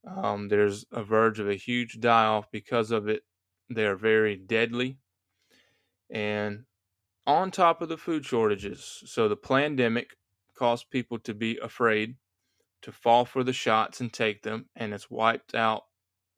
um, 0.06 0.48
there's 0.48 0.84
a 0.92 1.02
verge 1.02 1.40
of 1.40 1.48
a 1.48 1.56
huge 1.56 1.98
die 1.98 2.26
off 2.26 2.50
because 2.52 2.90
of 2.90 3.08
it. 3.08 3.22
They 3.68 3.86
are 3.86 3.96
very 3.96 4.36
deadly, 4.36 4.98
and 6.10 6.65
on 7.26 7.50
top 7.50 7.82
of 7.82 7.88
the 7.88 7.96
food 7.96 8.24
shortages. 8.24 9.02
So 9.06 9.28
the 9.28 9.36
pandemic 9.36 10.16
caused 10.56 10.90
people 10.90 11.18
to 11.20 11.34
be 11.34 11.58
afraid 11.58 12.16
to 12.82 12.92
fall 12.92 13.24
for 13.24 13.42
the 13.42 13.52
shots 13.52 14.00
and 14.00 14.12
take 14.12 14.42
them, 14.42 14.66
and 14.76 14.94
it's 14.94 15.10
wiped 15.10 15.54
out, 15.54 15.84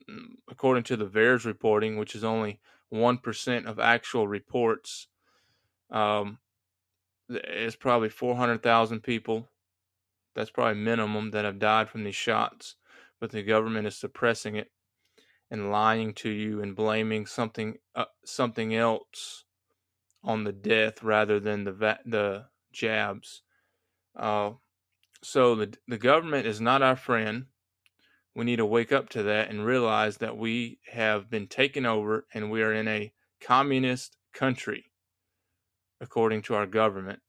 mm, 0.09 0.35
according 0.49 0.83
to 0.83 0.97
the 0.97 1.05
VAERS 1.05 1.45
reporting, 1.45 1.97
which 1.97 2.15
is 2.15 2.23
only 2.23 2.59
1% 2.91 3.65
of 3.65 3.79
actual 3.79 4.27
reports. 4.27 5.07
Um, 5.91 6.39
it's 7.29 7.75
probably 7.75 8.09
400,000 8.09 9.01
people. 9.01 9.47
That's 10.33 10.49
probably 10.49 10.81
minimum 10.81 11.31
that 11.31 11.45
have 11.45 11.59
died 11.59 11.89
from 11.89 12.03
these 12.03 12.15
shots, 12.15 12.75
but 13.19 13.31
the 13.31 13.43
government 13.43 13.87
is 13.87 13.95
suppressing 13.95 14.55
it 14.55 14.71
and 15.51 15.71
lying 15.71 16.13
to 16.13 16.29
you 16.29 16.61
and 16.61 16.75
blaming 16.75 17.25
something 17.25 17.77
uh, 17.95 18.05
something 18.23 18.75
else 18.75 19.45
on 20.23 20.43
the 20.43 20.51
death 20.51 21.03
rather 21.03 21.39
than 21.39 21.63
the 21.63 21.71
va- 21.71 21.99
the 22.05 22.45
jabs. 22.71 23.41
Uh, 24.15 24.51
so 25.21 25.55
the 25.55 25.73
the 25.87 25.97
government 25.97 26.45
is 26.45 26.61
not 26.61 26.81
our 26.81 26.95
friend. 26.95 27.45
We 28.35 28.45
need 28.45 28.57
to 28.57 28.65
wake 28.65 28.91
up 28.91 29.09
to 29.09 29.23
that 29.23 29.49
and 29.49 29.65
realize 29.65 30.17
that 30.17 30.37
we 30.37 30.79
have 30.91 31.29
been 31.29 31.47
taken 31.47 31.85
over 31.85 32.25
and 32.33 32.51
we 32.51 32.61
are 32.61 32.73
in 32.73 32.87
a 32.87 33.11
communist 33.41 34.17
country, 34.33 34.91
according 35.99 36.43
to 36.43 36.55
our 36.55 36.67
government. 36.67 37.21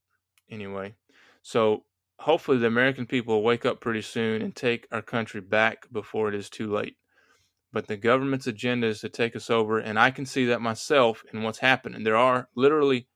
Anyway, 0.49 0.95
so 1.41 1.85
hopefully 2.19 2.57
the 2.59 2.67
American 2.67 3.05
people 3.05 3.35
will 3.35 3.43
wake 3.43 3.65
up 3.65 3.81
pretty 3.81 4.01
soon 4.01 4.41
and 4.41 4.55
take 4.55 4.87
our 4.91 5.01
country 5.01 5.41
back 5.41 5.91
before 5.91 6.29
it 6.29 6.35
is 6.35 6.49
too 6.49 6.71
late. 6.71 6.97
But 7.73 7.87
the 7.87 7.97
government's 7.97 8.47
agenda 8.47 8.87
is 8.87 8.99
to 9.01 9.09
take 9.09 9.35
us 9.35 9.49
over, 9.49 9.79
and 9.79 9.97
I 9.97 10.11
can 10.11 10.25
see 10.25 10.45
that 10.45 10.61
myself 10.61 11.23
in 11.31 11.43
what's 11.43 11.59
happening. 11.59 12.03
There 12.03 12.17
are 12.17 12.49
literally 12.55 13.07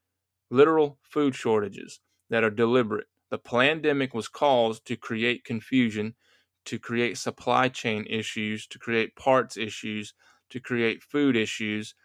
literal 0.50 0.98
food 1.02 1.36
shortages 1.36 2.00
that 2.30 2.44
are 2.44 2.50
deliberate. 2.50 3.08
The 3.30 3.38
pandemic 3.38 4.14
was 4.14 4.28
caused 4.28 4.86
to 4.86 4.96
create 4.96 5.44
confusion, 5.44 6.16
to 6.66 6.80
create 6.80 7.18
supply 7.18 7.68
chain 7.68 8.06
issues, 8.10 8.66
to 8.68 8.80
create 8.80 9.16
parts 9.16 9.58
issues, 9.58 10.14
to 10.50 10.60
create 10.60 11.04
food 11.04 11.36
issues. 11.36 11.96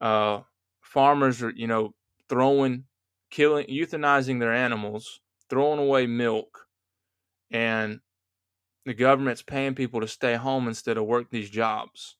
Uh, 0.00 0.40
farmers 0.82 1.42
are, 1.42 1.50
you 1.50 1.66
know, 1.66 1.94
throwing, 2.28 2.84
killing, 3.30 3.66
euthanizing 3.66 4.40
their 4.40 4.52
animals, 4.52 5.20
throwing 5.48 5.78
away 5.78 6.06
milk, 6.06 6.66
and 7.50 8.00
the 8.84 8.94
government's 8.94 9.42
paying 9.42 9.74
people 9.74 10.00
to 10.00 10.08
stay 10.08 10.34
home 10.36 10.68
instead 10.68 10.96
of 10.96 11.04
work 11.04 11.30
these 11.30 11.50
jobs. 11.50 12.16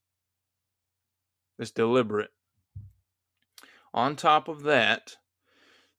It's 1.59 1.71
deliberate. 1.71 2.30
On 3.92 4.16
top 4.16 4.49
of 4.49 4.62
that, 4.64 5.16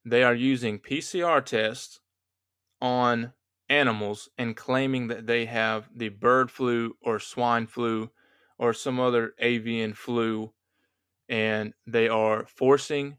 they 0.04 0.24
are 0.24 0.36
using 0.36 0.80
PCR 0.80 1.44
tests 1.44 2.00
on 2.82 3.34
animals 3.70 4.30
and 4.38 4.56
claiming 4.56 5.08
that 5.08 5.28
they 5.28 5.46
have 5.46 5.90
the 5.96 6.10
bird 6.10 6.52
flu 6.52 6.96
or 7.02 7.20
swine 7.20 7.68
flu 7.68 8.12
or 8.58 8.74
some 8.74 9.00
other 9.00 9.34
avian 9.40 9.94
flu, 9.94 10.54
and 11.30 11.74
they 11.88 12.08
are 12.08 12.46
forcing 12.48 13.18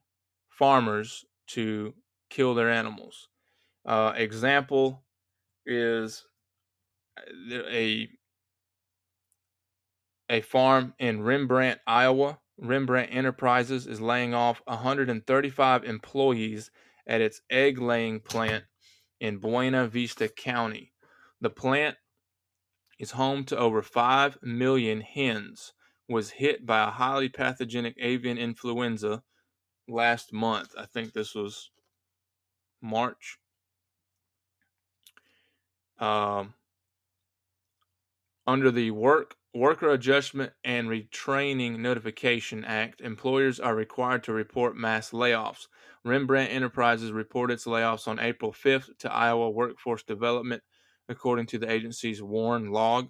farmers 0.48 1.24
to 1.46 1.94
kill 2.30 2.54
their 2.54 2.70
animals. 2.70 3.28
Uh, 3.84 4.12
example 4.16 5.02
is 5.64 6.26
a 7.50 8.08
a 10.28 10.40
farm 10.40 10.94
in 10.98 11.22
Rembrandt, 11.22 11.80
Iowa. 11.86 12.40
Rembrandt 12.58 13.14
Enterprises 13.14 13.86
is 13.86 14.00
laying 14.00 14.34
off 14.34 14.62
135 14.64 15.84
employees 15.84 16.70
at 17.06 17.20
its 17.20 17.42
egg 17.50 17.78
laying 17.78 18.20
plant 18.20 18.64
in 19.20 19.38
Buena 19.38 19.86
Vista 19.86 20.28
County. 20.28 20.92
The 21.40 21.50
plant 21.50 21.96
is 22.98 23.12
home 23.12 23.44
to 23.44 23.58
over 23.58 23.82
5 23.82 24.38
million 24.42 25.02
hens, 25.02 25.74
was 26.08 26.30
hit 26.30 26.64
by 26.64 26.82
a 26.88 26.90
highly 26.90 27.28
pathogenic 27.28 27.94
avian 27.98 28.38
influenza 28.38 29.22
last 29.86 30.32
month. 30.32 30.70
I 30.78 30.86
think 30.86 31.12
this 31.12 31.34
was 31.34 31.70
March 32.80 33.38
Um, 35.98 36.54
under 38.46 38.70
the 38.70 38.90
Work 38.90 39.36
Worker 39.54 39.90
Adjustment 39.90 40.52
and 40.64 40.88
Retraining 40.88 41.78
Notification 41.78 42.64
Act, 42.64 43.00
employers 43.00 43.58
are 43.58 43.74
required 43.74 44.22
to 44.24 44.32
report 44.32 44.76
mass 44.76 45.10
layoffs. 45.12 45.66
Rembrandt 46.04 46.52
Enterprises 46.52 47.10
reported 47.10 47.54
its 47.54 47.64
layoffs 47.64 48.06
on 48.06 48.18
April 48.18 48.52
5th 48.52 48.96
to 48.98 49.10
Iowa 49.10 49.48
Workforce 49.50 50.02
Development, 50.02 50.62
according 51.08 51.46
to 51.46 51.58
the 51.58 51.70
agency's 51.70 52.22
WARN 52.22 52.70
log. 52.70 53.08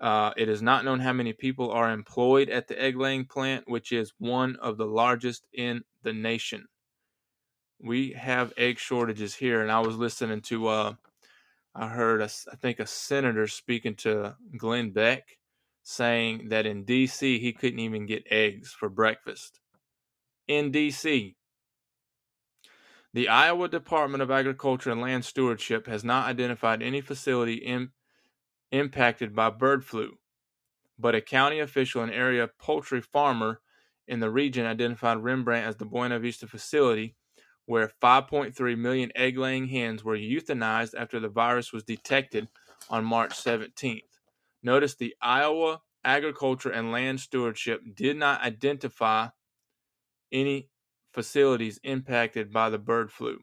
Uh, 0.00 0.32
it 0.36 0.48
is 0.48 0.60
not 0.60 0.84
known 0.84 1.00
how 1.00 1.12
many 1.12 1.32
people 1.32 1.70
are 1.70 1.92
employed 1.92 2.50
at 2.50 2.66
the 2.66 2.80
egg 2.80 2.96
laying 2.96 3.24
plant, 3.24 3.64
which 3.68 3.92
is 3.92 4.12
one 4.18 4.56
of 4.56 4.76
the 4.76 4.86
largest 4.86 5.46
in 5.54 5.82
the 6.02 6.12
nation. 6.12 6.66
We 7.80 8.12
have 8.12 8.52
egg 8.56 8.78
shortages 8.78 9.36
here, 9.36 9.62
and 9.62 9.70
I 9.70 9.80
was 9.80 9.96
listening 9.96 10.40
to, 10.42 10.66
uh, 10.66 10.94
I 11.74 11.88
heard, 11.88 12.20
a, 12.20 12.30
I 12.52 12.56
think, 12.56 12.78
a 12.78 12.86
senator 12.86 13.48
speaking 13.48 13.96
to 13.96 14.36
Glenn 14.56 14.92
Beck 14.92 15.38
saying 15.82 16.48
that 16.48 16.66
in 16.66 16.84
D.C. 16.84 17.38
he 17.38 17.52
couldn't 17.52 17.80
even 17.80 18.06
get 18.06 18.26
eggs 18.30 18.72
for 18.72 18.88
breakfast. 18.88 19.60
In 20.46 20.70
D.C., 20.70 21.36
the 23.12 23.28
Iowa 23.28 23.68
Department 23.68 24.22
of 24.22 24.30
Agriculture 24.30 24.90
and 24.90 25.00
Land 25.00 25.24
Stewardship 25.24 25.86
has 25.86 26.02
not 26.02 26.26
identified 26.26 26.82
any 26.82 27.00
facility 27.00 27.54
in, 27.54 27.90
impacted 28.72 29.34
by 29.34 29.50
bird 29.50 29.84
flu, 29.84 30.18
but 30.98 31.14
a 31.14 31.20
county 31.20 31.60
official 31.60 32.02
and 32.02 32.12
area 32.12 32.48
poultry 32.58 33.00
farmer 33.00 33.60
in 34.08 34.20
the 34.20 34.30
region 34.30 34.66
identified 34.66 35.18
Rembrandt 35.18 35.66
as 35.66 35.76
the 35.76 35.84
Buena 35.84 36.18
Vista 36.18 36.46
facility 36.46 37.16
where 37.66 37.90
5.3 38.02 38.78
million 38.78 39.10
egg 39.14 39.38
laying 39.38 39.68
hens 39.68 40.04
were 40.04 40.16
euthanized 40.16 40.94
after 40.96 41.18
the 41.18 41.28
virus 41.28 41.72
was 41.72 41.84
detected 41.84 42.48
on 42.90 43.04
March 43.04 43.32
17th. 43.32 44.02
Notice 44.62 44.94
the 44.94 45.14
Iowa 45.20 45.80
Agriculture 46.04 46.70
and 46.70 46.92
Land 46.92 47.20
Stewardship 47.20 47.80
did 47.94 48.16
not 48.16 48.42
identify 48.42 49.28
any 50.30 50.68
facilities 51.12 51.80
impacted 51.82 52.52
by 52.52 52.68
the 52.68 52.78
bird 52.78 53.10
flu. 53.10 53.38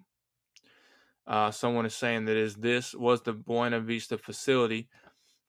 Uh, 1.25 1.49
someone 1.49 1.85
is 1.85 1.95
saying 1.95 2.25
that 2.25 2.37
is 2.37 2.55
this 2.55 2.93
was 2.93 3.21
the 3.21 3.33
Buena 3.33 3.79
Vista 3.79 4.17
facility. 4.17 4.89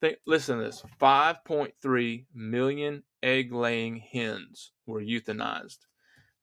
Think, 0.00 0.18
listen 0.26 0.58
to 0.58 0.64
this: 0.64 0.82
5.3 1.00 2.26
million 2.34 3.02
egg-laying 3.22 3.96
hens 3.96 4.72
were 4.86 5.00
euthanized. 5.00 5.78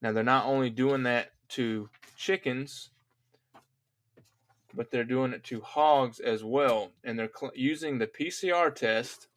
Now 0.02 0.12
they're 0.12 0.24
not 0.24 0.46
only 0.46 0.70
doing 0.70 1.04
that 1.04 1.30
to 1.50 1.88
chickens, 2.16 2.90
but 4.74 4.90
they're 4.90 5.04
doing 5.04 5.32
it 5.32 5.44
to 5.44 5.60
hogs 5.60 6.20
as 6.20 6.44
well, 6.44 6.92
and 7.04 7.18
they're 7.18 7.30
cl- 7.34 7.52
using 7.54 7.98
the 7.98 8.06
PCR 8.06 8.74
test 8.74 9.28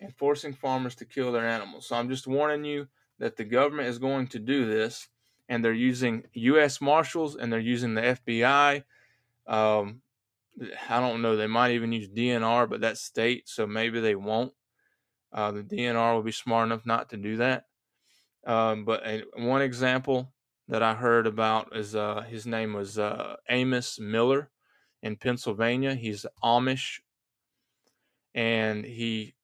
and 0.00 0.14
forcing 0.14 0.52
farmers 0.52 0.94
to 0.96 1.04
kill 1.04 1.32
their 1.32 1.46
animals. 1.46 1.86
So 1.86 1.96
I'm 1.96 2.08
just 2.08 2.26
warning 2.26 2.64
you 2.64 2.88
that 3.18 3.36
the 3.36 3.44
government 3.44 3.88
is 3.88 3.98
going 3.98 4.26
to 4.28 4.38
do 4.38 4.66
this 4.66 5.08
and 5.48 5.64
they're 5.64 5.72
using 5.72 6.24
U.S. 6.32 6.80
Marshals 6.80 7.36
and 7.36 7.52
they're 7.52 7.60
using 7.60 7.94
the 7.94 8.02
FBI. 8.02 8.82
Um, 9.46 10.00
I 10.88 11.00
don't 11.00 11.22
know. 11.22 11.36
They 11.36 11.46
might 11.46 11.72
even 11.72 11.92
use 11.92 12.08
DNR, 12.08 12.68
but 12.68 12.80
that's 12.80 13.00
state, 13.00 13.48
so 13.48 13.66
maybe 13.66 14.00
they 14.00 14.14
won't. 14.14 14.52
Uh, 15.32 15.50
the 15.50 15.62
DNR 15.62 16.14
will 16.14 16.22
be 16.22 16.32
smart 16.32 16.66
enough 16.66 16.86
not 16.86 17.10
to 17.10 17.16
do 17.16 17.38
that. 17.38 17.66
Um, 18.46 18.84
but 18.84 19.06
a, 19.06 19.22
one 19.36 19.62
example 19.62 20.32
that 20.68 20.82
I 20.82 20.94
heard 20.94 21.26
about 21.26 21.76
is 21.76 21.94
uh, 21.94 22.22
his 22.22 22.46
name 22.46 22.72
was 22.72 22.98
uh, 22.98 23.36
Amos 23.48 23.98
Miller 23.98 24.50
in 25.02 25.16
Pennsylvania. 25.16 25.94
He's 25.94 26.26
Amish 26.42 27.00
and 28.34 28.84
he 28.84 29.34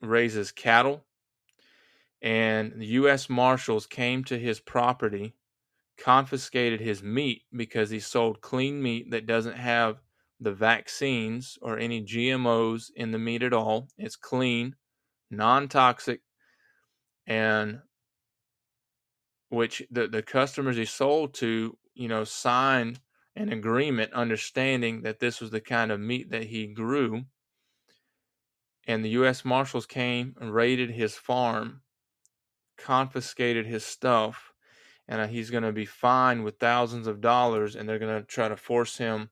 raises 0.00 0.52
cattle 0.52 1.04
and 2.22 2.72
the 2.76 2.86
U.S. 2.86 3.28
Marshals 3.28 3.86
came 3.86 4.24
to 4.24 4.38
his 4.38 4.60
property, 4.60 5.34
confiscated 5.96 6.80
his 6.80 7.02
meat 7.02 7.42
because 7.54 7.90
he 7.90 8.00
sold 8.00 8.40
clean 8.40 8.82
meat 8.82 9.10
that 9.10 9.26
doesn't 9.26 9.56
have 9.56 10.00
the 10.40 10.52
vaccines 10.52 11.58
or 11.62 11.78
any 11.78 12.02
GMOs 12.02 12.90
in 12.94 13.10
the 13.10 13.18
meat 13.18 13.42
at 13.42 13.52
all. 13.52 13.88
It's 13.98 14.16
clean, 14.16 14.76
non 15.30 15.68
toxic, 15.68 16.20
and 17.26 17.80
which 19.48 19.82
the, 19.90 20.08
the 20.08 20.22
customers 20.22 20.76
he 20.76 20.84
sold 20.84 21.34
to, 21.34 21.76
you 21.94 22.08
know, 22.08 22.24
signed 22.24 23.00
an 23.36 23.52
agreement 23.52 24.12
understanding 24.12 25.02
that 25.02 25.20
this 25.20 25.40
was 25.40 25.50
the 25.50 25.60
kind 25.60 25.90
of 25.92 26.00
meat 26.00 26.30
that 26.30 26.44
he 26.44 26.66
grew. 26.66 27.24
And 28.86 29.04
the 29.04 29.10
U.S. 29.10 29.44
Marshals 29.44 29.86
came 29.86 30.34
and 30.40 30.54
raided 30.54 30.90
his 30.90 31.14
farm 31.14 31.82
confiscated 32.78 33.66
his 33.66 33.84
stuff 33.84 34.52
and 35.08 35.20
uh, 35.20 35.26
he's 35.26 35.50
going 35.50 35.64
to 35.64 35.72
be 35.72 35.84
fined 35.84 36.44
with 36.44 36.58
thousands 36.58 37.06
of 37.06 37.20
dollars 37.20 37.74
and 37.76 37.88
they're 37.88 37.98
going 37.98 38.20
to 38.20 38.26
try 38.26 38.48
to 38.48 38.56
force 38.56 38.96
him 38.96 39.28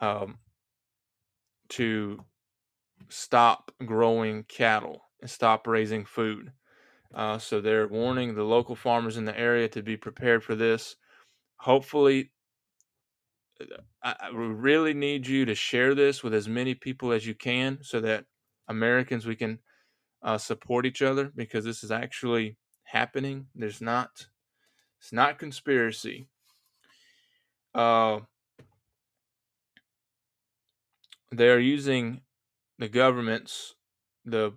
um, 0.00 0.38
to 1.70 2.22
stop 3.08 3.72
growing 3.84 4.44
cattle 4.44 5.02
and 5.20 5.30
stop 5.30 5.66
raising 5.66 6.04
food 6.04 6.52
uh, 7.14 7.38
so 7.38 7.60
they're 7.60 7.88
warning 7.88 8.34
the 8.34 8.42
local 8.42 8.76
farmers 8.76 9.16
in 9.16 9.24
the 9.24 9.38
area 9.38 9.68
to 9.68 9.82
be 9.82 9.96
prepared 9.96 10.42
for 10.42 10.54
this 10.54 10.96
hopefully 11.56 12.30
I, 14.02 14.14
I 14.20 14.28
really 14.34 14.94
need 14.94 15.26
you 15.26 15.44
to 15.44 15.54
share 15.54 15.94
this 15.94 16.22
with 16.22 16.34
as 16.34 16.48
many 16.48 16.74
people 16.74 17.12
as 17.12 17.26
you 17.26 17.34
can 17.34 17.78
so 17.82 18.00
that 18.00 18.24
americans 18.68 19.26
we 19.26 19.36
can 19.36 19.58
uh, 20.24 20.38
support 20.38 20.86
each 20.86 21.02
other 21.02 21.30
because 21.36 21.64
this 21.64 21.84
is 21.84 21.90
actually 21.90 22.56
happening. 22.84 23.46
There's 23.54 23.80
not, 23.80 24.26
it's 24.98 25.12
not 25.12 25.38
conspiracy. 25.38 26.28
Uh, 27.74 28.20
they're 31.30 31.60
using 31.60 32.22
the 32.78 32.88
government's 32.88 33.74
the. 34.24 34.52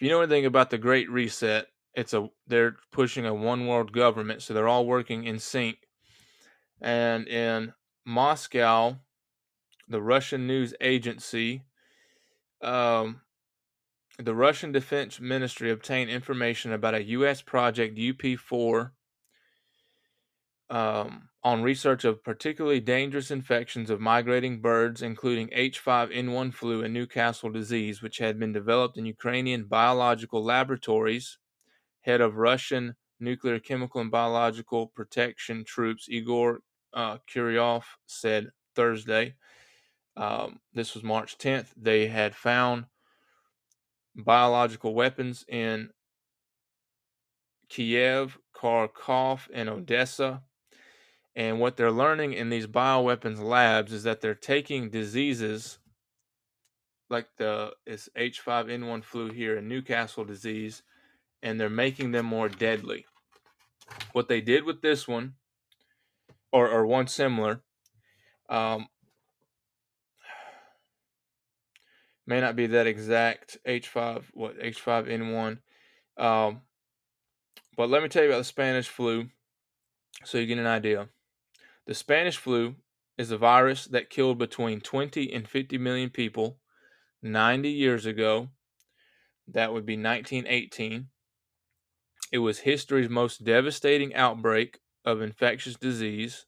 If 0.00 0.04
you 0.04 0.10
know 0.12 0.22
anything 0.22 0.46
about 0.46 0.70
the 0.70 0.78
Great 0.78 1.10
Reset, 1.10 1.66
it's 1.92 2.14
a 2.14 2.30
they're 2.46 2.76
pushing 2.90 3.26
a 3.26 3.34
one 3.34 3.66
world 3.66 3.92
government, 3.92 4.40
so 4.40 4.54
they're 4.54 4.66
all 4.66 4.86
working 4.86 5.24
in 5.24 5.38
sync. 5.38 5.76
And 6.80 7.28
in 7.28 7.74
Moscow, 8.06 8.96
the 9.88 10.00
Russian 10.00 10.46
news 10.46 10.72
agency 10.80 11.64
um, 12.62 13.20
the 14.18 14.34
Russian 14.34 14.72
Defense 14.72 15.20
Ministry 15.20 15.70
obtained 15.70 16.08
information 16.08 16.72
about 16.72 16.94
a 16.94 17.02
U.S. 17.04 17.42
project 17.42 17.98
UP4 17.98 18.92
um, 20.70 21.28
on 21.42 21.62
research 21.62 22.04
of 22.04 22.22
particularly 22.22 22.80
dangerous 22.80 23.30
infections 23.30 23.90
of 23.90 24.00
migrating 24.00 24.60
birds, 24.60 25.02
including 25.02 25.48
H5N1 25.48 26.54
flu 26.54 26.84
and 26.84 26.94
Newcastle 26.94 27.50
disease, 27.50 28.02
which 28.02 28.18
had 28.18 28.38
been 28.38 28.52
developed 28.52 28.96
in 28.96 29.06
Ukrainian 29.06 29.64
biological 29.64 30.44
laboratories. 30.44 31.38
Head 32.02 32.20
of 32.20 32.36
Russian 32.36 32.96
Nuclear, 33.18 33.58
Chemical, 33.58 34.00
and 34.00 34.10
Biological 34.10 34.86
Protection 34.86 35.64
Troops 35.64 36.08
Igor 36.08 36.60
uh, 36.94 37.18
said 38.06 38.48
Thursday. 38.74 39.34
Um, 40.16 40.60
this 40.72 40.94
was 40.94 41.02
March 41.02 41.36
10th. 41.38 41.68
They 41.76 42.08
had 42.08 42.34
found 42.34 42.86
biological 44.16 44.94
weapons 44.94 45.44
in 45.48 45.90
Kiev, 47.68 48.38
Kharkov, 48.54 49.48
and 49.52 49.68
Odessa. 49.68 50.42
And 51.36 51.60
what 51.60 51.76
they're 51.76 51.92
learning 51.92 52.32
in 52.32 52.50
these 52.50 52.66
bioweapons 52.66 53.40
labs 53.40 53.92
is 53.92 54.02
that 54.02 54.20
they're 54.20 54.34
taking 54.34 54.90
diseases 54.90 55.78
like 57.08 57.26
the 57.38 57.72
it's 57.86 58.08
H5N1 58.16 59.02
flu 59.02 59.30
here 59.30 59.56
and 59.56 59.68
Newcastle 59.68 60.24
disease, 60.24 60.82
and 61.42 61.60
they're 61.60 61.68
making 61.68 62.12
them 62.12 62.26
more 62.26 62.48
deadly. 62.48 63.06
What 64.12 64.28
they 64.28 64.40
did 64.40 64.64
with 64.64 64.82
this 64.82 65.08
one, 65.08 65.34
or, 66.52 66.68
or 66.68 66.86
one 66.86 67.08
similar, 67.08 67.62
um, 68.48 68.86
may 72.26 72.40
not 72.40 72.54
be 72.54 72.66
that 72.68 72.86
exact 72.86 73.58
H5 73.66 74.24
what 74.34 74.58
H5N1 74.60 75.58
um, 76.20 76.60
but 77.76 77.88
let 77.88 78.02
me 78.02 78.08
tell 78.08 78.22
you 78.22 78.28
about 78.28 78.38
the 78.38 78.44
Spanish 78.44 78.88
flu 78.88 79.30
so 80.24 80.36
you 80.36 80.46
get 80.46 80.58
an 80.58 80.66
idea. 80.66 81.08
The 81.90 81.96
Spanish 81.96 82.36
flu 82.36 82.76
is 83.18 83.32
a 83.32 83.36
virus 83.36 83.86
that 83.86 84.10
killed 84.10 84.38
between 84.38 84.80
20 84.80 85.32
and 85.32 85.48
50 85.48 85.76
million 85.76 86.08
people 86.08 86.60
90 87.20 87.68
years 87.68 88.06
ago. 88.06 88.50
That 89.48 89.72
would 89.72 89.86
be 89.86 89.96
1918. 89.96 91.08
It 92.30 92.38
was 92.38 92.60
history's 92.60 93.08
most 93.08 93.42
devastating 93.42 94.14
outbreak 94.14 94.78
of 95.04 95.20
infectious 95.20 95.74
disease. 95.74 96.46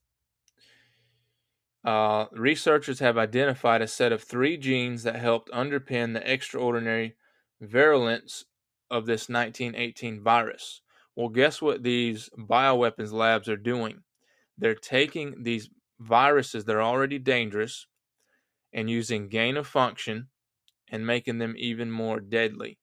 uh, 1.84 2.26
researchers 2.30 3.00
have 3.00 3.18
identified 3.18 3.82
a 3.82 3.88
set 3.88 4.12
of 4.12 4.22
three 4.22 4.56
genes 4.56 5.02
that 5.02 5.16
helped 5.16 5.50
underpin 5.50 6.12
the 6.14 6.32
extraordinary 6.32 7.16
virulence 7.60 8.44
of 8.92 9.06
this 9.06 9.28
1918 9.28 10.22
virus. 10.22 10.82
Well, 11.16 11.30
guess 11.30 11.60
what 11.60 11.82
these 11.82 12.30
bioweapons 12.38 13.10
labs 13.10 13.48
are 13.48 13.56
doing? 13.56 14.04
They're 14.58 14.74
taking 14.74 15.42
these 15.42 15.70
viruses 15.98 16.64
that 16.64 16.76
are 16.76 16.82
already 16.82 17.18
dangerous 17.18 17.86
and 18.72 18.88
using 18.90 19.28
gain 19.28 19.56
of 19.56 19.66
function 19.66 20.28
and 20.88 21.06
making 21.06 21.38
them 21.38 21.54
even 21.56 21.90
more 21.90 22.20
deadly. 22.20 22.78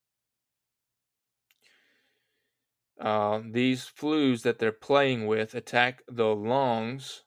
Uh, 2.99 3.41
these 3.51 3.86
flus 3.86 4.41
that 4.41 4.60
they're 4.60 4.71
playing 4.73 5.25
with 5.25 5.55
attack 5.55 6.03
the 6.08 6.36
lungs 6.36 7.23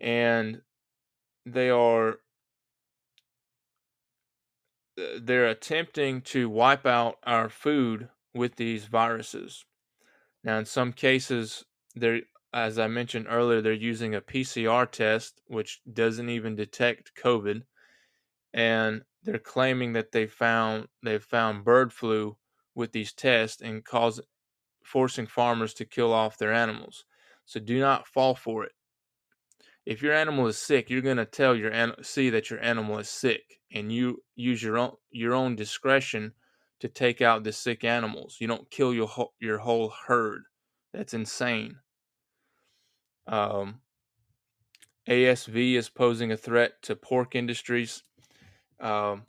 and 0.00 0.62
they 1.46 1.70
are 1.70 2.18
they're 5.20 5.46
attempting 5.46 6.20
to 6.20 6.48
wipe 6.48 6.84
out 6.84 7.18
our 7.22 7.48
food 7.48 8.08
with 8.34 8.56
these 8.56 8.86
viruses. 8.86 9.64
Now, 10.42 10.58
in 10.58 10.64
some 10.64 10.92
cases, 10.92 11.64
they're 11.94 12.22
as 12.52 12.78
I 12.78 12.86
mentioned 12.86 13.26
earlier, 13.28 13.60
they're 13.60 13.72
using 13.72 14.14
a 14.14 14.20
PCR 14.20 14.90
test 14.90 15.40
which 15.46 15.80
doesn't 15.92 16.28
even 16.28 16.56
detect 16.56 17.12
COVID, 17.22 17.62
and 18.54 19.02
they're 19.22 19.38
claiming 19.38 19.92
that 19.94 20.12
they 20.12 20.26
found 20.26 20.88
they've 21.02 21.22
found 21.22 21.64
bird 21.64 21.92
flu 21.92 22.36
with 22.74 22.92
these 22.92 23.12
tests 23.12 23.60
and 23.60 23.84
cause 23.84 24.20
forcing 24.82 25.26
farmers 25.26 25.74
to 25.74 25.84
kill 25.84 26.12
off 26.12 26.38
their 26.38 26.52
animals. 26.52 27.04
So 27.44 27.60
do 27.60 27.78
not 27.80 28.06
fall 28.06 28.34
for 28.34 28.64
it 28.64 28.72
if 29.88 30.02
your 30.02 30.12
animal 30.12 30.46
is 30.46 30.58
sick, 30.58 30.90
you're 30.90 31.00
going 31.00 31.16
to 31.16 31.24
tell 31.24 31.56
your 31.56 31.72
see 32.02 32.28
that 32.28 32.50
your 32.50 32.62
animal 32.62 32.98
is 32.98 33.08
sick, 33.08 33.58
and 33.72 33.90
you 33.90 34.22
use 34.36 34.62
your 34.62 34.76
own 34.76 34.92
your 35.10 35.32
own 35.32 35.56
discretion 35.56 36.34
to 36.80 36.88
take 36.88 37.22
out 37.22 37.42
the 37.42 37.52
sick 37.52 37.84
animals. 37.84 38.36
You 38.38 38.48
don't 38.48 38.70
kill 38.70 38.92
your 38.92 39.06
whole, 39.06 39.32
your 39.40 39.56
whole 39.56 39.88
herd. 40.06 40.42
That's 40.92 41.14
insane. 41.14 41.76
Um, 43.28 43.80
ASV 45.08 45.74
is 45.74 45.88
posing 45.88 46.32
a 46.32 46.36
threat 46.36 46.82
to 46.82 46.96
pork 46.96 47.34
industries. 47.34 48.02
Um, 48.80 49.24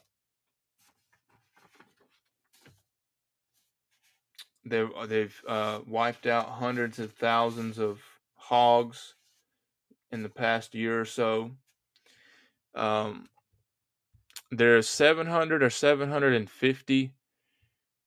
they've 4.66 4.90
they've 5.08 5.42
uh, 5.48 5.80
wiped 5.88 6.26
out 6.26 6.48
hundreds 6.48 7.00
of 7.00 7.14
thousands 7.14 7.78
of 7.78 8.02
hogs 8.36 9.16
in 10.12 10.24
the 10.24 10.30
past 10.30 10.74
year 10.74 11.00
or 11.00 11.06
so. 11.06 11.52
Um, 12.76 13.28
there's 14.52 14.90
700 14.90 15.62
or 15.62 15.70
750 15.70 17.14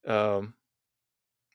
um, 0.07 0.55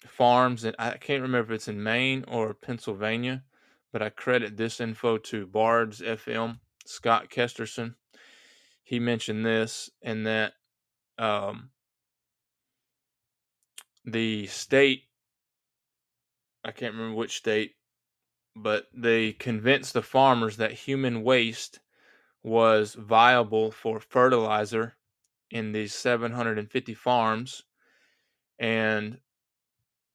farms, 0.05 0.63
and 0.63 0.75
I 0.79 0.91
can't 0.91 1.21
remember 1.21 1.53
if 1.53 1.57
it's 1.57 1.67
in 1.67 1.83
Maine 1.83 2.23
or 2.27 2.53
Pennsylvania, 2.53 3.43
but 3.91 4.01
I 4.01 4.09
credit 4.09 4.57
this 4.57 4.79
info 4.79 5.17
to 5.17 5.45
Bards 5.45 6.01
FM, 6.01 6.59
Scott 6.85 7.29
Kesterson. 7.29 7.95
He 8.83 8.99
mentioned 8.99 9.45
this 9.45 9.89
and 10.01 10.25
that 10.27 10.53
um, 11.17 11.69
the 14.05 14.47
state, 14.47 15.03
I 16.63 16.71
can't 16.71 16.93
remember 16.93 17.15
which 17.15 17.37
state, 17.37 17.75
but 18.55 18.85
they 18.93 19.33
convinced 19.33 19.93
the 19.93 20.01
farmers 20.01 20.57
that 20.57 20.71
human 20.71 21.23
waste 21.23 21.79
was 22.43 22.95
viable 22.95 23.71
for 23.71 23.99
fertilizer 23.99 24.95
in 25.51 25.71
these 25.71 25.93
750 25.93 26.93
farms 26.93 27.63
and 28.59 29.19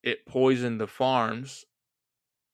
it 0.03 0.27
poisoned 0.27 0.81
the 0.81 0.87
farms 0.87 1.65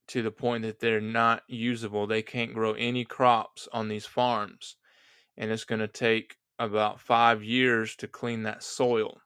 to 0.08 0.22
the 0.22 0.30
point 0.30 0.62
that 0.64 0.80
they're 0.80 1.00
not 1.00 1.42
usable. 1.46 2.06
They 2.06 2.22
can't 2.22 2.54
grow 2.54 2.72
any 2.72 3.04
crops 3.04 3.68
on 3.72 3.88
these 3.88 4.06
farms. 4.06 4.76
And 5.36 5.50
it's 5.50 5.64
going 5.64 5.80
to 5.80 5.88
take 5.88 6.36
about 6.58 7.00
five 7.00 7.42
years 7.42 7.94
to 7.96 8.08
clean 8.08 8.42
that 8.42 8.62
soil. 8.62 9.20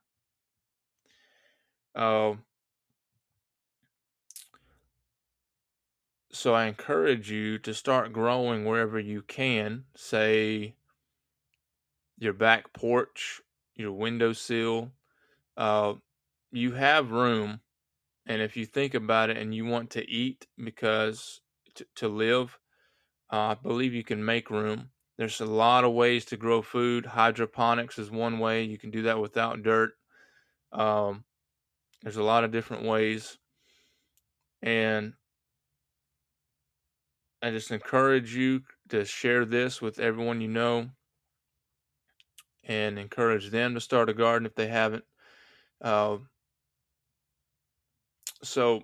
Uh, 1.95 2.33
so 6.31 6.53
I 6.53 6.65
encourage 6.65 7.31
you 7.31 7.57
to 7.59 7.73
start 7.73 8.13
growing 8.13 8.65
wherever 8.65 8.99
you 8.99 9.21
can, 9.21 9.85
say 9.95 10.75
your 12.17 12.33
back 12.33 12.73
porch, 12.73 13.41
your 13.75 13.91
windowsill. 13.91 14.91
Uh, 15.55 15.93
you 16.51 16.73
have 16.73 17.11
room, 17.11 17.61
and 18.25 18.41
if 18.41 18.55
you 18.55 18.65
think 18.65 18.93
about 18.93 19.29
it 19.29 19.37
and 19.37 19.53
you 19.53 19.65
want 19.65 19.89
to 19.91 20.09
eat 20.09 20.47
because 20.63 21.41
to, 21.75 21.85
to 21.95 22.07
live, 22.07 22.57
uh, 23.31 23.37
I 23.37 23.55
believe 23.55 23.93
you 23.93 24.03
can 24.03 24.23
make 24.23 24.49
room. 24.49 24.89
There's 25.17 25.41
a 25.41 25.45
lot 25.45 25.83
of 25.83 25.93
ways 25.93 26.25
to 26.25 26.37
grow 26.37 26.61
food. 26.61 27.05
Hydroponics 27.05 27.99
is 27.99 28.09
one 28.09 28.39
way. 28.39 28.63
You 28.63 28.77
can 28.77 28.91
do 28.91 29.03
that 29.03 29.19
without 29.19 29.61
dirt. 29.61 29.91
Um, 30.71 31.23
there's 32.01 32.17
a 32.17 32.23
lot 32.23 32.43
of 32.43 32.51
different 32.51 32.83
ways. 32.83 33.37
And 34.61 35.13
I 37.41 37.51
just 37.51 37.71
encourage 37.71 38.33
you 38.33 38.61
to 38.89 39.03
share 39.05 39.45
this 39.45 39.81
with 39.81 39.99
everyone 39.99 40.41
you 40.41 40.47
know 40.47 40.89
and 42.63 42.97
encourage 42.97 43.49
them 43.49 43.73
to 43.73 43.81
start 43.81 44.09
a 44.09 44.13
garden 44.13 44.45
if 44.45 44.55
they 44.55 44.67
haven't. 44.67 45.03
Uh, 45.81 46.17
so 48.43 48.83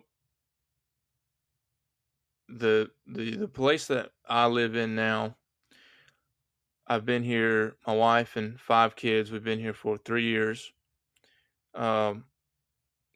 the 2.47 2.89
the 3.05 3.35
the 3.35 3.47
place 3.47 3.87
that 3.87 4.11
I 4.27 4.47
live 4.47 4.75
in 4.75 4.95
now, 4.95 5.35
I've 6.87 7.05
been 7.05 7.23
here. 7.23 7.75
My 7.85 7.93
wife 7.93 8.35
and 8.35 8.59
five 8.59 8.95
kids. 8.95 9.31
We've 9.31 9.43
been 9.43 9.59
here 9.59 9.73
for 9.73 9.97
three 9.97 10.25
years. 10.25 10.71
Um, 11.75 12.25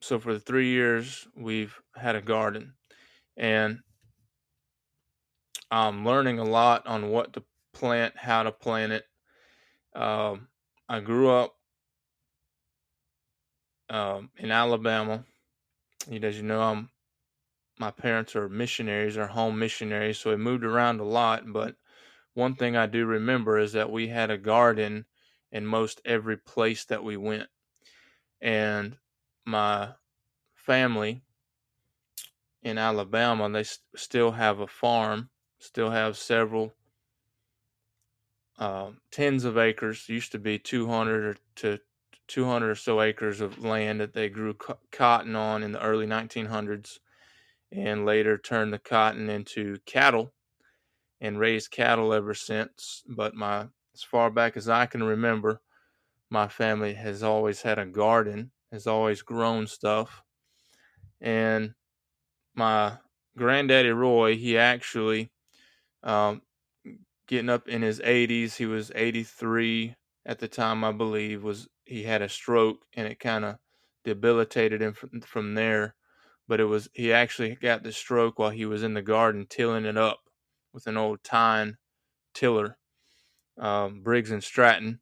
so 0.02 0.20
for 0.20 0.34
the 0.34 0.40
three 0.40 0.68
years, 0.68 1.28
we've 1.36 1.82
had 1.96 2.16
a 2.16 2.22
garden, 2.22 2.74
and 3.38 3.80
I'm 5.72 6.06
learning 6.06 6.40
a 6.40 6.44
lot 6.44 6.86
on 6.86 7.10
what 7.10 7.34
to 7.34 7.44
plant, 7.74 8.16
how 8.18 8.44
to 8.44 8.52
plant 8.52 8.92
it. 8.92 9.06
Um, 9.96 10.50
I 10.90 11.00
grew 11.00 11.30
up 11.32 11.56
um, 13.90 14.30
in 14.38 14.52
Alabama. 14.52 15.24
As 16.12 16.38
you 16.38 16.44
know, 16.44 16.62
I'm 16.62 16.90
my 17.80 17.92
parents 17.92 18.36
are 18.36 18.48
missionaries, 18.50 19.18
are 19.18 19.28
home 19.28 19.58
missionaries, 19.58 20.20
so 20.20 20.30
we 20.30 20.38
moved 20.38 20.64
around 20.64 21.00
a 21.00 21.06
lot. 21.06 21.52
But 21.52 21.76
one 22.34 22.56
thing 22.56 22.76
I 22.76 22.86
do 22.86 23.06
remember 23.06 23.58
is 23.58 23.74
that 23.74 23.92
we 23.92 24.10
had 24.10 24.30
a 24.30 24.38
garden 24.38 25.06
in 25.52 25.66
most 25.66 26.02
every 26.06 26.38
place 26.38 26.86
that 26.86 27.04
we 27.04 27.18
went, 27.18 27.50
and 28.42 28.98
my 29.46 29.96
family 30.56 31.24
in 32.62 32.78
Alabama 32.78 33.50
they 33.50 33.64
st- 33.64 33.82
still 33.96 34.32
have 34.32 34.60
a 34.60 34.68
farm 34.68 35.30
still 35.60 35.92
have 35.92 36.18
several 36.18 36.74
uh, 38.58 38.92
tens 39.12 39.44
of 39.44 39.58
acres. 39.58 40.08
Used 40.10 40.32
to 40.32 40.40
be 40.40 40.60
200 40.60 41.24
or 41.26 41.38
to 41.56 41.80
200 42.34 42.70
or 42.72 42.76
so 42.76 43.00
acres 43.02 43.42
of 43.42 43.64
land 43.64 44.02
that 44.02 44.14
they 44.14 44.28
grew 44.28 44.56
co- 44.56 44.80
cotton 44.92 45.36
on 45.36 45.62
in 45.62 45.72
the 45.72 45.84
early 45.84 46.08
1900s, 46.08 46.98
and 47.72 48.06
later 48.08 48.40
turned 48.40 48.74
the 48.74 48.80
cotton 48.80 49.30
into 49.30 49.78
cattle 49.86 50.34
and 51.22 51.40
raised 51.40 51.70
cattle 51.72 52.12
ever 52.12 52.34
since. 52.34 53.04
But 53.08 53.36
my 53.36 53.68
as 53.94 54.02
far 54.02 54.32
back 54.32 54.58
as 54.58 54.68
I 54.68 54.88
can 54.88 55.04
remember, 55.04 55.62
my 56.32 56.48
family 56.48 56.96
has 56.96 57.22
always 57.22 57.62
had 57.62 57.78
a 57.78 57.86
garden, 57.86 58.52
has 58.72 58.88
always 58.88 59.22
grown 59.22 59.68
stuff, 59.68 60.24
and 61.22 61.76
my 62.56 62.98
granddaddy 63.38 63.92
Roy, 63.92 64.36
he 64.36 64.58
actually 64.58 65.32
um, 66.04 66.42
getting 67.28 67.50
up 67.50 67.68
in 67.68 67.84
his 67.84 68.00
80s. 68.00 68.56
He 68.56 68.66
was 68.66 68.92
83 68.96 69.96
at 70.26 70.40
the 70.40 70.48
time, 70.48 70.84
I 70.84 70.92
believe. 70.92 71.44
Was 71.44 71.68
he 71.86 72.04
had 72.04 72.22
a 72.22 72.30
stroke 72.30 72.86
and 72.94 73.08
it 73.08 73.20
kind 73.20 73.46
of 73.46 73.58
debilitated 74.04 74.82
him 74.82 74.94
from, 74.94 75.22
from 75.22 75.56
there. 75.56 75.96
But 76.48 76.60
it 76.60 76.66
was 76.66 76.90
he 76.94 77.14
actually 77.14 77.56
got 77.56 77.84
the 77.84 77.92
stroke 77.92 78.38
while 78.38 78.50
he 78.50 78.66
was 78.66 78.84
in 78.84 78.94
the 78.94 79.02
garden 79.02 79.46
tilling 79.50 79.86
it 79.86 79.98
up 79.98 80.30
with 80.74 80.88
an 80.88 80.98
old 80.98 81.24
tine 81.24 81.78
tiller, 82.34 82.78
um, 83.58 84.02
Briggs 84.02 84.32
and 84.32 84.44
Stratton. 84.44 85.00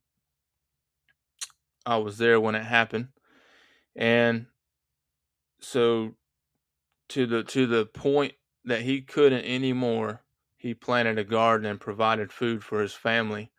I 1.83 1.97
was 1.97 2.19
there 2.19 2.39
when 2.39 2.53
it 2.53 2.63
happened, 2.63 3.07
and 3.95 4.45
so 5.59 6.13
to 7.09 7.25
the 7.25 7.43
to 7.43 7.65
the 7.65 7.87
point 7.87 8.33
that 8.63 8.83
he 8.83 9.01
couldn't 9.01 9.43
anymore 9.43 10.21
he 10.61 10.75
planted 10.75 11.17
a 11.17 11.23
garden 11.23 11.65
and 11.65 11.79
provided 11.79 12.31
food 12.31 12.63
for 12.63 12.81
his 12.81 12.93
family. 12.93 13.49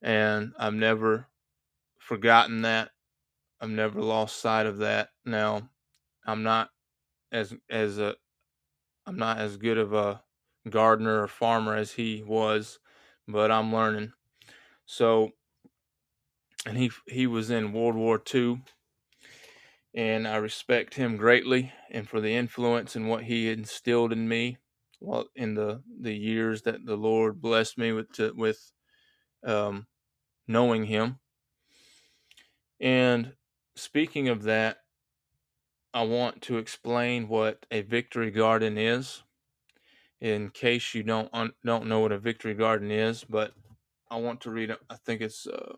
And 0.00 0.52
I've 0.56 0.74
never 0.74 1.26
forgotten 2.06 2.62
that. 2.62 2.90
I've 3.60 3.70
never 3.70 4.00
lost 4.00 4.40
sight 4.40 4.66
of 4.66 4.78
that. 4.78 5.10
Now, 5.24 5.70
I'm 6.24 6.42
not 6.42 6.70
as 7.32 7.54
as 7.68 7.98
a 7.98 8.14
I'm 9.06 9.16
not 9.16 9.38
as 9.38 9.56
good 9.56 9.78
of 9.78 9.92
a 9.92 10.22
gardener 10.68 11.22
or 11.22 11.28
farmer 11.28 11.74
as 11.74 11.92
he 11.92 12.22
was, 12.22 12.78
but 13.26 13.50
I'm 13.50 13.72
learning. 13.72 14.12
So, 14.84 15.32
and 16.64 16.78
he 16.78 16.90
he 17.06 17.26
was 17.26 17.50
in 17.50 17.72
World 17.72 17.96
War 17.96 18.22
II, 18.32 18.62
and 19.94 20.28
I 20.28 20.36
respect 20.36 20.94
him 20.94 21.16
greatly 21.16 21.72
and 21.90 22.08
for 22.08 22.20
the 22.20 22.34
influence 22.36 22.94
and 22.94 23.08
what 23.08 23.24
he 23.24 23.50
instilled 23.50 24.12
in 24.12 24.28
me 24.28 24.58
while 25.00 25.26
in 25.34 25.54
the 25.54 25.82
the 26.00 26.14
years 26.14 26.62
that 26.62 26.86
the 26.86 26.96
Lord 26.96 27.40
blessed 27.40 27.78
me 27.78 27.92
with 27.92 28.12
to, 28.12 28.32
with 28.34 28.72
um, 29.44 29.86
knowing 30.46 30.84
Him. 30.84 31.18
And 32.80 33.32
speaking 33.74 34.28
of 34.28 34.42
that, 34.44 34.78
I 35.94 36.02
want 36.02 36.42
to 36.42 36.58
explain 36.58 37.28
what 37.28 37.64
a 37.70 37.80
victory 37.82 38.30
garden 38.30 38.76
is, 38.76 39.22
in 40.20 40.50
case 40.50 40.94
you 40.94 41.02
don't 41.02 41.30
un- 41.32 41.54
don't 41.64 41.86
know 41.86 42.00
what 42.00 42.12
a 42.12 42.18
victory 42.18 42.54
garden 42.54 42.90
is. 42.90 43.24
But 43.24 43.52
I 44.10 44.16
want 44.16 44.42
to 44.42 44.50
read. 44.50 44.74
I 44.90 44.96
think 44.96 45.20
it's. 45.20 45.46
Uh, 45.46 45.76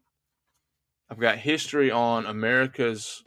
I've 1.11 1.21
got 1.21 1.39
history 1.39 1.91
on 1.91 2.27
America's 2.27 3.23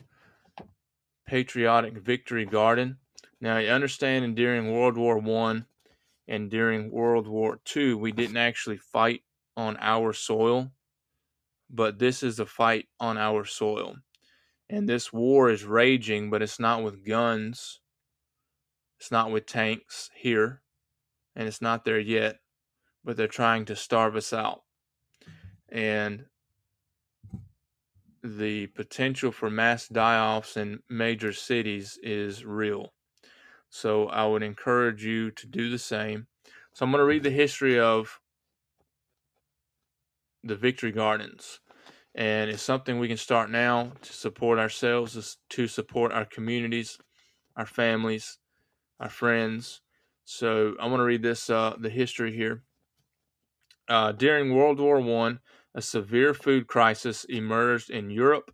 patriotic 1.25 1.97
victory 1.97 2.45
garden. 2.45 2.97
Now 3.39 3.57
you 3.57 3.69
understand, 3.69 4.35
during 4.35 4.71
World 4.71 4.97
War 4.97 5.17
One 5.17 5.65
and 6.27 6.51
during 6.51 6.91
World 6.91 7.27
War 7.27 7.59
2, 7.65 7.97
we 7.97 8.11
didn't 8.11 8.37
actually 8.37 8.77
fight 8.77 9.23
on 9.57 9.77
our 9.79 10.13
soil, 10.13 10.71
but 11.71 11.99
this 11.99 12.21
is 12.21 12.39
a 12.39 12.45
fight 12.45 12.87
on 12.99 13.17
our 13.17 13.45
soil. 13.45 13.95
And 14.69 14.87
this 14.87 15.11
war 15.11 15.49
is 15.49 15.63
raging, 15.63 16.29
but 16.29 16.41
it's 16.41 16.59
not 16.59 16.83
with 16.83 17.05
guns, 17.05 17.79
it's 18.99 19.11
not 19.11 19.31
with 19.31 19.45
tanks 19.45 20.09
here, 20.15 20.61
and 21.35 21.47
it's 21.47 21.61
not 21.61 21.85
there 21.85 21.99
yet, 21.99 22.37
but 23.03 23.17
they're 23.17 23.27
trying 23.27 23.65
to 23.65 23.75
starve 23.75 24.15
us 24.15 24.31
out. 24.31 24.61
And 25.69 26.25
the 28.23 28.67
potential 28.67 29.31
for 29.31 29.49
mass 29.49 29.87
die 29.87 30.19
offs 30.19 30.55
in 30.55 30.79
major 30.89 31.33
cities 31.33 31.97
is 32.03 32.45
real. 32.45 32.93
So 33.69 34.07
I 34.07 34.25
would 34.27 34.43
encourage 34.43 35.03
you 35.03 35.31
to 35.31 35.47
do 35.47 35.69
the 35.69 35.79
same. 35.79 36.27
So 36.73 36.85
I'm 36.85 36.91
going 36.91 36.99
to 36.99 37.05
read 37.05 37.23
the 37.23 37.31
history 37.31 37.79
of 37.79 38.20
the 40.43 40.55
Victory 40.55 40.91
Gardens. 40.91 41.59
And 42.13 42.49
it's 42.49 42.63
something 42.63 42.99
we 42.99 43.07
can 43.07 43.17
start 43.17 43.49
now 43.49 43.93
to 44.01 44.13
support 44.13 44.59
ourselves, 44.59 45.37
to 45.49 45.67
support 45.67 46.11
our 46.11 46.25
communities, 46.25 46.97
our 47.55 47.65
families, 47.65 48.37
our 48.99 49.09
friends. 49.09 49.81
So 50.25 50.75
I 50.79 50.87
want 50.87 50.99
to 50.99 51.05
read 51.05 51.23
this, 51.23 51.49
uh, 51.49 51.75
the 51.79 51.89
history 51.89 52.35
here. 52.35 52.63
Uh, 53.87 54.11
during 54.11 54.53
World 54.53 54.79
War 54.79 54.99
One, 54.99 55.39
a 55.73 55.81
severe 55.81 56.33
food 56.33 56.67
crisis 56.67 57.25
emerged 57.25 57.89
in 57.89 58.09
Europe 58.09 58.53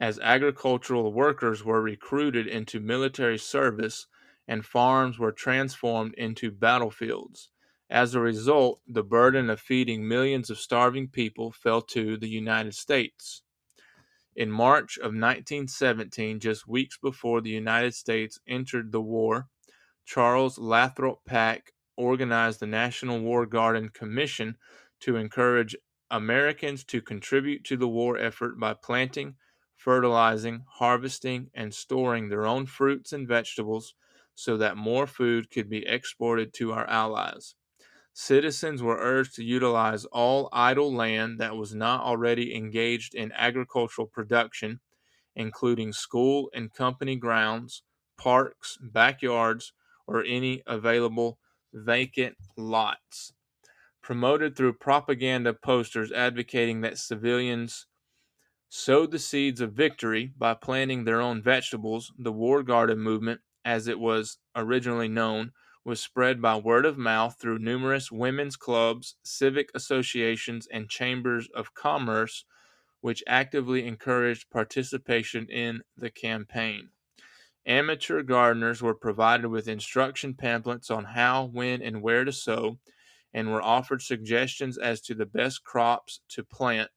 as 0.00 0.18
agricultural 0.18 1.12
workers 1.12 1.64
were 1.64 1.80
recruited 1.80 2.46
into 2.46 2.80
military 2.80 3.38
service 3.38 4.06
and 4.48 4.64
farms 4.64 5.18
were 5.18 5.32
transformed 5.32 6.14
into 6.14 6.50
battlefields. 6.50 7.50
As 7.88 8.14
a 8.14 8.20
result, 8.20 8.80
the 8.86 9.04
burden 9.04 9.48
of 9.48 9.60
feeding 9.60 10.08
millions 10.08 10.50
of 10.50 10.58
starving 10.58 11.08
people 11.08 11.52
fell 11.52 11.82
to 11.82 12.16
the 12.16 12.28
United 12.28 12.74
States. 12.74 13.42
In 14.34 14.50
March 14.50 14.98
of 14.98 15.14
1917, 15.14 16.40
just 16.40 16.66
weeks 16.66 16.98
before 16.98 17.40
the 17.40 17.50
United 17.50 17.94
States 17.94 18.40
entered 18.46 18.92
the 18.92 19.00
war, 19.00 19.48
Charles 20.04 20.58
Lathrop 20.58 21.24
Pack 21.24 21.74
organized 21.96 22.60
the 22.60 22.66
National 22.66 23.20
War 23.20 23.46
Garden 23.46 23.88
Commission 23.88 24.58
to 25.00 25.16
encourage 25.16 25.76
Americans 26.10 26.84
to 26.84 27.00
contribute 27.00 27.64
to 27.64 27.76
the 27.76 27.88
war 27.88 28.18
effort 28.18 28.58
by 28.58 28.74
planting, 28.74 29.36
fertilizing, 29.76 30.64
harvesting, 30.68 31.50
and 31.54 31.74
storing 31.74 32.28
their 32.28 32.46
own 32.46 32.66
fruits 32.66 33.12
and 33.12 33.28
vegetables 33.28 33.94
so 34.34 34.56
that 34.56 34.76
more 34.76 35.06
food 35.06 35.50
could 35.50 35.68
be 35.70 35.86
exported 35.86 36.52
to 36.54 36.72
our 36.72 36.86
allies. 36.88 37.54
Citizens 38.18 38.82
were 38.82 38.96
urged 38.98 39.34
to 39.34 39.44
utilize 39.44 40.06
all 40.06 40.48
idle 40.50 40.90
land 40.90 41.38
that 41.38 41.54
was 41.54 41.74
not 41.74 42.00
already 42.00 42.56
engaged 42.56 43.14
in 43.14 43.30
agricultural 43.32 44.06
production, 44.06 44.80
including 45.34 45.92
school 45.92 46.50
and 46.54 46.72
company 46.72 47.16
grounds, 47.16 47.82
parks, 48.16 48.78
backyards, 48.80 49.74
or 50.06 50.24
any 50.24 50.62
available 50.66 51.38
vacant 51.74 52.38
lots. 52.56 53.34
Promoted 54.00 54.56
through 54.56 54.78
propaganda 54.78 55.52
posters 55.52 56.10
advocating 56.10 56.80
that 56.80 56.96
civilians 56.96 57.86
sowed 58.70 59.10
the 59.10 59.18
seeds 59.18 59.60
of 59.60 59.74
victory 59.74 60.32
by 60.38 60.54
planting 60.54 61.04
their 61.04 61.20
own 61.20 61.42
vegetables, 61.42 62.14
the 62.18 62.32
War 62.32 62.62
Garden 62.62 62.98
movement 62.98 63.42
as 63.62 63.86
it 63.86 63.98
was 63.98 64.38
originally 64.54 65.06
known, 65.06 65.52
was 65.86 66.00
spread 66.00 66.42
by 66.42 66.56
word 66.56 66.84
of 66.84 66.98
mouth 66.98 67.36
through 67.40 67.60
numerous 67.60 68.10
women's 68.10 68.56
clubs, 68.56 69.14
civic 69.22 69.70
associations, 69.72 70.66
and 70.72 70.90
chambers 70.90 71.48
of 71.54 71.74
commerce, 71.74 72.44
which 73.02 73.22
actively 73.28 73.86
encouraged 73.86 74.50
participation 74.50 75.46
in 75.48 75.80
the 75.96 76.10
campaign. 76.10 76.88
Amateur 77.64 78.24
gardeners 78.24 78.82
were 78.82 78.96
provided 78.96 79.46
with 79.46 79.68
instruction 79.68 80.34
pamphlets 80.34 80.90
on 80.90 81.04
how, 81.04 81.44
when, 81.44 81.80
and 81.80 82.02
where 82.02 82.24
to 82.24 82.32
sow, 82.32 82.78
and 83.32 83.52
were 83.52 83.62
offered 83.62 84.02
suggestions 84.02 84.76
as 84.76 85.00
to 85.00 85.14
the 85.14 85.24
best 85.24 85.62
crops 85.62 86.18
to 86.30 86.42
plant, 86.42 86.90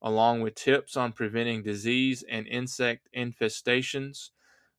along 0.00 0.40
with 0.40 0.54
tips 0.54 0.96
on 0.96 1.12
preventing 1.12 1.62
disease 1.62 2.24
and 2.30 2.46
insect 2.46 3.06
infestations, 3.14 4.30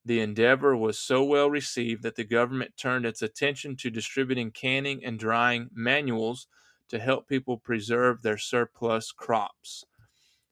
the 0.05 0.19
endeavor 0.19 0.77
was 0.77 0.99
so 0.99 1.23
well 1.23 1.49
received 1.49 2.03
that 2.03 2.15
the 2.15 2.23
government 2.23 2.77
turned 2.77 3.05
its 3.05 3.23
attention 3.23 3.75
to 3.77 3.89
distributing 3.89 4.51
canning 4.51 5.03
and 5.03 5.17
drying 5.17 5.69
manuals 5.73 6.47
to 6.89 6.99
help 6.99 7.27
people 7.27 7.57
preserve 7.57 8.21
their 8.21 8.37
surplus 8.37 9.11
crops. 9.11 9.83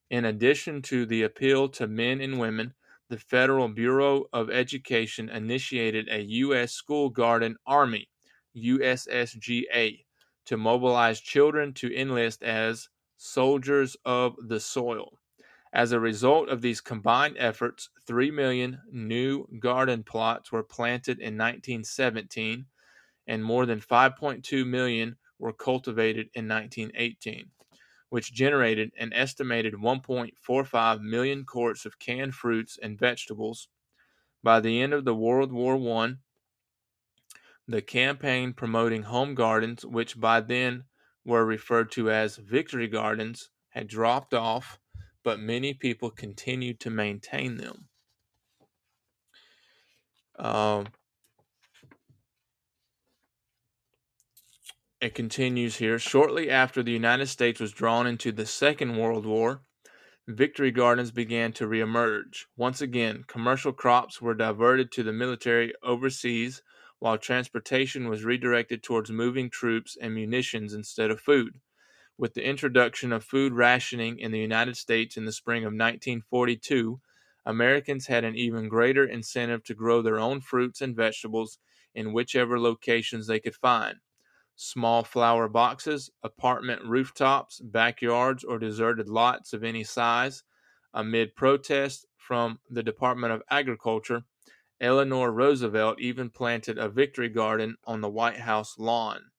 In 0.10 0.26
addition 0.26 0.82
to 0.84 1.06
the 1.06 1.22
appeal 1.22 1.70
to 1.70 1.88
men 1.88 2.20
and 2.20 2.40
women, 2.40 2.74
the 3.10 3.20
Federal 3.20 3.68
Bureau 3.68 4.26
of 4.34 4.50
Education 4.50 5.30
initiated 5.30 6.10
a 6.10 6.22
U.S. 6.22 6.74
School 6.74 7.10
Garden 7.10 7.58
Army, 7.68 8.10
USSGA, 8.58 10.06
to 10.46 10.58
mobilize 10.58 11.22
children 11.22 11.74
to 11.74 11.96
enlist 11.96 12.42
as 12.42 12.90
soldiers 13.18 13.96
of 14.04 14.36
the 14.48 14.60
soil. 14.60 15.20
As 15.74 15.92
a 15.92 16.00
result 16.00 16.50
of 16.50 16.62
these 16.62 16.82
combined 16.82 17.36
efforts, 17.40 17.90
3 18.06 18.30
million 18.30 18.84
new 18.92 19.48
garden 19.60 20.04
plots 20.04 20.52
were 20.52 20.64
planted 20.64 21.18
in 21.18 21.36
1917 21.36 22.68
and 23.26 23.44
more 23.44 23.66
than 23.66 23.82
5.2 23.82 24.68
million 24.68 25.18
were 25.40 25.52
cultivated 25.52 26.30
in 26.36 26.48
1918, 26.48 27.50
which 28.10 28.32
generated 28.34 28.92
an 29.00 29.14
estimated 29.14 29.74
1.45 29.74 31.02
million 31.02 31.44
quarts 31.44 31.88
of 31.88 31.98
canned 31.98 32.36
fruits 32.36 32.78
and 32.80 33.00
vegetables. 33.00 33.68
By 34.44 34.60
the 34.60 34.80
end 34.80 34.94
of 34.94 35.06
the 35.06 35.16
World 35.16 35.52
War 35.52 35.76
I, 36.04 36.18
the 37.68 37.82
campaign 37.82 38.54
promoting 38.54 39.04
home 39.04 39.34
gardens, 39.34 39.84
which 39.84 40.20
by 40.20 40.40
then 40.40 40.84
were 41.26 41.46
referred 41.46 41.92
to 41.94 42.12
as 42.12 42.38
victory 42.38 42.88
gardens, 42.88 43.50
had 43.70 43.88
dropped 43.88 44.36
off 44.36 44.78
but 45.24 45.40
many 45.40 45.74
people 45.74 46.10
continued 46.10 46.80
to 46.82 46.90
maintain 46.90 47.58
them. 47.58 47.88
Um, 50.38 50.88
it 55.00 55.16
continues 55.16 55.78
here. 55.78 56.00
Shortly 56.00 56.50
after 56.50 56.84
the 56.84 56.92
United 56.92 57.28
States 57.28 57.60
was 57.60 57.72
drawn 57.72 58.08
into 58.08 58.32
the 58.32 58.46
Second 58.46 58.98
World 58.98 59.26
War, 59.26 59.62
victory 60.28 60.72
gardens 60.72 61.12
began 61.12 61.54
to 61.54 61.68
reemerge. 61.68 62.46
Once 62.58 62.82
again, 62.82 63.24
commercial 63.28 63.74
crops 63.74 64.22
were 64.22 64.34
diverted 64.34 64.92
to 64.94 65.04
the 65.04 65.14
military 65.14 65.74
overseas, 65.84 66.62
while 67.00 67.18
transportation 67.18 68.08
was 68.08 68.24
redirected 68.24 68.82
towards 68.82 69.12
moving 69.12 69.50
troops 69.50 69.98
and 70.00 70.14
munitions 70.14 70.74
instead 70.74 71.12
of 71.12 71.20
food. 71.20 71.60
With 72.18 72.34
the 72.34 72.44
introduction 72.44 73.12
of 73.12 73.24
food 73.24 73.54
rationing 73.54 74.18
in 74.20 74.32
the 74.32 74.40
United 74.40 74.78
States 74.78 75.18
in 75.18 75.26
the 75.26 75.32
spring 75.32 75.64
of 75.64 75.74
1942, 75.74 77.02
Americans 77.46 78.08
had 78.08 78.24
an 78.24 78.36
even 78.36 78.68
greater 78.70 79.06
incentive 79.06 79.64
to 79.66 79.76
grow 79.76 80.02
their 80.02 80.20
own 80.20 80.42
fruits 80.42 80.82
and 80.82 80.96
vegetables 80.96 81.60
in 81.94 82.14
whichever 82.14 82.60
locations 82.60 83.28
they 83.28 83.40
could 83.40 83.56
find. 83.56 84.00
small 84.56 85.04
flower 85.04 85.48
boxes, 85.50 86.10
apartment 86.24 86.84
rooftops, 86.86 87.60
backyards, 87.62 88.44
or 88.44 88.60
deserted 88.60 89.08
lots 89.10 89.54
of 89.54 89.64
any 89.64 89.84
size. 89.84 90.44
Amid 90.94 91.36
protests 91.36 92.06
from 92.18 92.60
the 92.70 92.84
Department 92.84 93.34
of 93.34 93.44
Agriculture, 93.52 94.24
Eleanor 94.82 95.32
Roosevelt 95.32 96.00
even 96.02 96.30
planted 96.32 96.78
a 96.80 96.90
victory 96.90 97.30
garden 97.30 97.78
on 97.86 98.02
the 98.02 98.10
White 98.10 98.40
House 98.40 98.80
lawn. 98.80 99.33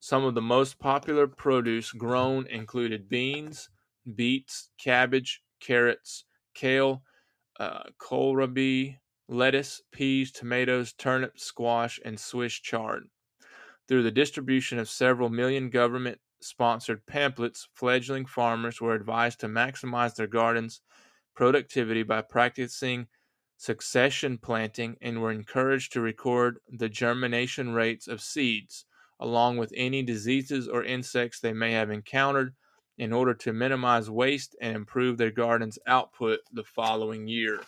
Some 0.00 0.24
of 0.24 0.34
the 0.34 0.42
most 0.42 0.78
popular 0.78 1.26
produce 1.26 1.92
grown 1.92 2.46
included 2.46 3.08
beans, 3.08 3.68
beets, 4.14 4.70
cabbage, 4.78 5.42
carrots, 5.60 6.24
kale, 6.54 7.04
uh, 7.58 7.84
kohlrabi, 7.98 8.98
lettuce, 9.28 9.82
peas, 9.92 10.32
tomatoes, 10.32 10.94
turnips, 10.94 11.44
squash, 11.44 12.00
and 12.02 12.18
Swiss 12.18 12.54
chard. 12.54 13.10
Through 13.88 14.02
the 14.02 14.10
distribution 14.10 14.78
of 14.78 14.88
several 14.88 15.28
million 15.28 15.68
government 15.68 16.20
sponsored 16.40 17.04
pamphlets, 17.04 17.68
fledgling 17.74 18.24
farmers 18.24 18.80
were 18.80 18.94
advised 18.94 19.40
to 19.40 19.48
maximize 19.48 20.14
their 20.14 20.26
gardens' 20.26 20.80
productivity 21.34 22.02
by 22.02 22.22
practicing 22.22 23.08
succession 23.58 24.38
planting 24.38 24.96
and 25.02 25.20
were 25.20 25.30
encouraged 25.30 25.92
to 25.92 26.00
record 26.00 26.58
the 26.68 26.88
germination 26.88 27.74
rates 27.74 28.08
of 28.08 28.22
seeds, 28.22 28.86
along 29.20 29.58
with 29.58 29.72
any 29.76 30.02
diseases 30.02 30.66
or 30.66 30.82
insects 30.82 31.38
they 31.38 31.52
may 31.52 31.72
have 31.72 31.90
encountered, 31.90 32.54
in 32.98 33.12
order 33.12 33.34
to 33.34 33.52
minimize 33.52 34.10
waste 34.10 34.56
and 34.60 34.74
improve 34.76 35.18
their 35.18 35.30
garden's 35.30 35.78
output 35.86 36.40
the 36.52 36.64
following 36.64 37.28
year. 37.28 37.60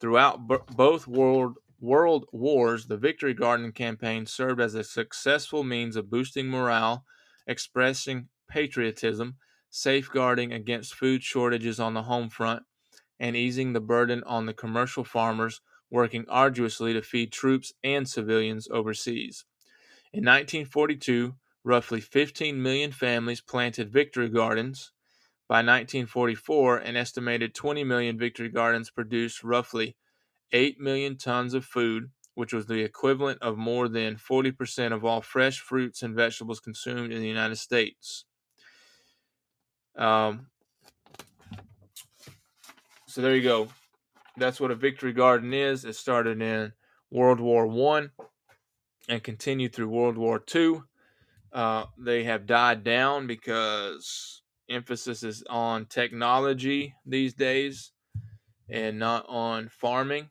Throughout 0.00 0.48
b- 0.48 0.56
both 0.74 1.06
world 1.06 1.58
world 1.80 2.26
wars, 2.32 2.86
the 2.86 2.96
Victory 2.96 3.34
Garden 3.34 3.72
campaign 3.72 4.26
served 4.26 4.60
as 4.60 4.74
a 4.74 4.84
successful 4.84 5.64
means 5.64 5.96
of 5.96 6.10
boosting 6.10 6.48
morale, 6.48 7.04
expressing 7.46 8.28
patriotism, 8.48 9.36
safeguarding 9.70 10.52
against 10.52 10.94
food 10.94 11.22
shortages 11.22 11.80
on 11.80 11.94
the 11.94 12.04
home 12.04 12.28
front, 12.30 12.64
and 13.18 13.36
easing 13.36 13.72
the 13.72 13.80
burden 13.80 14.22
on 14.24 14.46
the 14.46 14.54
commercial 14.54 15.04
farmers 15.04 15.60
working 15.90 16.24
arduously 16.28 16.92
to 16.92 17.02
feed 17.02 17.32
troops 17.32 17.72
and 17.84 18.08
civilians 18.08 18.68
overseas. 18.70 19.44
In 20.12 20.24
1942, 20.24 21.34
roughly 21.64 22.00
15 22.00 22.62
million 22.62 22.92
families 22.92 23.40
planted 23.40 23.90
victory 23.90 24.28
gardens. 24.28 24.92
By 25.48 25.56
1944, 25.56 26.78
an 26.78 26.96
estimated 26.96 27.54
20 27.54 27.82
million 27.84 28.18
victory 28.18 28.50
gardens 28.50 28.90
produced 28.90 29.42
roughly 29.42 29.96
8 30.52 30.78
million 30.78 31.16
tons 31.16 31.54
of 31.54 31.64
food, 31.64 32.10
which 32.34 32.52
was 32.52 32.66
the 32.66 32.82
equivalent 32.82 33.40
of 33.40 33.56
more 33.56 33.88
than 33.88 34.16
40% 34.16 34.92
of 34.92 35.02
all 35.02 35.22
fresh 35.22 35.60
fruits 35.60 36.02
and 36.02 36.14
vegetables 36.14 36.60
consumed 36.60 37.10
in 37.10 37.22
the 37.22 37.28
United 37.28 37.56
States. 37.56 38.26
Um, 39.96 40.48
so 43.06 43.22
there 43.22 43.34
you 43.34 43.42
go. 43.42 43.68
That's 44.36 44.60
what 44.60 44.70
a 44.70 44.74
victory 44.74 45.14
garden 45.14 45.54
is. 45.54 45.86
It 45.86 45.96
started 45.96 46.42
in 46.42 46.74
World 47.10 47.40
War 47.40 47.66
One 47.66 48.10
and 49.08 49.22
continued 49.22 49.74
through 49.74 49.88
World 49.88 50.16
War 50.16 50.42
II. 50.54 50.82
Uh, 51.52 51.84
they 51.98 52.24
have 52.24 52.46
died 52.46 52.82
down 52.82 53.26
because 53.26 54.42
emphasis 54.70 55.22
is 55.22 55.42
on 55.50 55.86
technology 55.86 56.94
these 57.04 57.34
days 57.34 57.92
and 58.70 58.98
not 58.98 59.26
on 59.28 59.68
farming. 59.68 60.30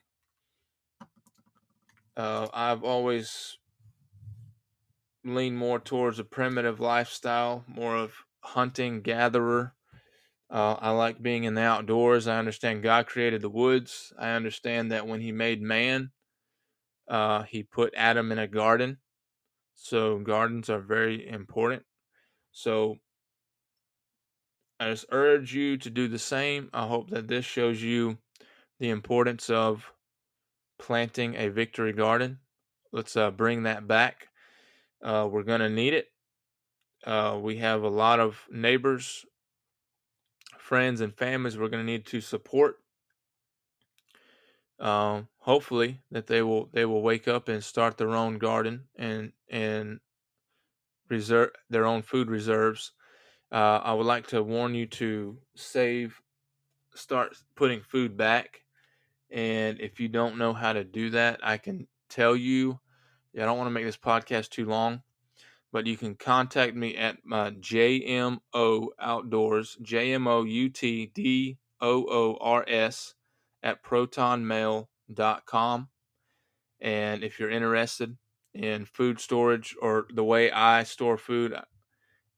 Uh, 2.17 2.47
I've 2.53 2.83
always 2.83 3.57
leaned 5.23 5.57
more 5.57 5.79
towards 5.79 6.19
a 6.19 6.23
primitive 6.23 6.79
lifestyle, 6.79 7.63
more 7.67 7.95
of 7.95 8.13
hunting, 8.41 9.01
gatherer. 9.01 9.73
Uh, 10.49 10.75
I 10.79 10.89
like 10.91 11.21
being 11.21 11.45
in 11.45 11.53
the 11.53 11.61
outdoors. 11.61 12.27
I 12.27 12.37
understand 12.37 12.83
God 12.83 13.05
created 13.07 13.41
the 13.41 13.49
woods. 13.49 14.11
I 14.19 14.31
understand 14.31 14.91
that 14.91 15.07
when 15.07 15.21
He 15.21 15.31
made 15.31 15.61
man, 15.61 16.11
uh, 17.11 17.43
He 17.43 17.61
put 17.61 17.93
Adam 17.95 18.31
in 18.31 18.39
a 18.39 18.47
garden. 18.47 18.97
So 19.75 20.17
gardens 20.19 20.69
are 20.69 20.79
very 20.79 21.27
important. 21.27 21.83
So 22.51 22.97
I 24.79 24.89
just 24.89 25.05
urge 25.11 25.53
you 25.53 25.77
to 25.77 25.89
do 25.89 26.07
the 26.07 26.19
same. 26.19 26.69
I 26.73 26.87
hope 26.87 27.11
that 27.11 27.27
this 27.27 27.45
shows 27.45 27.83
you 27.83 28.17
the 28.79 28.89
importance 28.89 29.49
of 29.49 29.91
planting 30.79 31.35
a 31.35 31.49
victory 31.49 31.93
garden. 31.93 32.39
Let's 32.91 33.15
uh, 33.15 33.29
bring 33.29 33.63
that 33.63 33.87
back. 33.87 34.29
Uh, 35.03 35.27
we're 35.29 35.43
going 35.43 35.61
to 35.61 35.69
need 35.69 35.93
it. 35.93 36.07
Uh, 37.05 37.39
we 37.41 37.57
have 37.57 37.83
a 37.83 37.89
lot 37.89 38.19
of 38.19 38.45
neighbors, 38.51 39.25
friends, 40.57 41.01
and 41.01 41.15
families 41.15 41.57
we're 41.57 41.69
going 41.69 41.85
to 41.85 41.91
need 41.91 42.05
to 42.07 42.21
support. 42.21 42.77
Um, 44.79 45.27
hopefully 45.41 46.01
that 46.11 46.27
they 46.27 46.41
will 46.41 46.69
they 46.73 46.85
will 46.85 47.01
wake 47.01 47.27
up 47.27 47.49
and 47.49 47.63
start 47.63 47.97
their 47.97 48.15
own 48.15 48.37
garden 48.37 48.85
and 48.95 49.33
and 49.49 49.99
reserve 51.09 51.51
their 51.69 51.85
own 51.85 52.01
food 52.01 52.29
reserves. 52.29 52.93
Uh, 53.51 53.81
I 53.83 53.93
would 53.93 54.05
like 54.05 54.27
to 54.27 54.41
warn 54.41 54.73
you 54.75 54.85
to 54.85 55.37
save, 55.55 56.21
start 56.95 57.35
putting 57.55 57.81
food 57.81 58.15
back 58.15 58.61
and 59.31 59.79
if 59.79 59.99
you 59.99 60.09
don't 60.09 60.37
know 60.37 60.53
how 60.53 60.73
to 60.73 60.83
do 60.83 61.09
that, 61.11 61.39
I 61.41 61.57
can 61.57 61.87
tell 62.09 62.35
you. 62.35 62.79
I 63.35 63.45
don't 63.45 63.57
want 63.57 63.67
to 63.67 63.71
make 63.71 63.85
this 63.85 63.97
podcast 63.97 64.49
too 64.49 64.65
long, 64.65 65.03
but 65.71 65.87
you 65.87 65.95
can 65.95 66.15
contact 66.15 66.75
me 66.75 66.97
at 66.97 67.19
my 67.23 67.51
JMO 67.51 68.87
Outdoors, 68.99 69.77
J 69.81 70.13
M 70.13 70.27
O 70.27 70.43
U 70.43 70.69
T 70.69 71.11
D 71.15 71.57
O 71.79 72.05
O 72.09 72.37
R 72.41 72.65
S, 72.67 73.13
at 73.63 73.81
protonmail.com. 73.83 74.87
Com 75.45 75.89
and 76.79 77.23
if 77.23 77.39
you're 77.39 77.51
interested 77.51 78.17
in 78.53 78.85
food 78.85 79.19
storage 79.19 79.75
or 79.81 80.07
the 80.13 80.23
way 80.23 80.51
I 80.51 80.83
store 80.83 81.17
food 81.17 81.55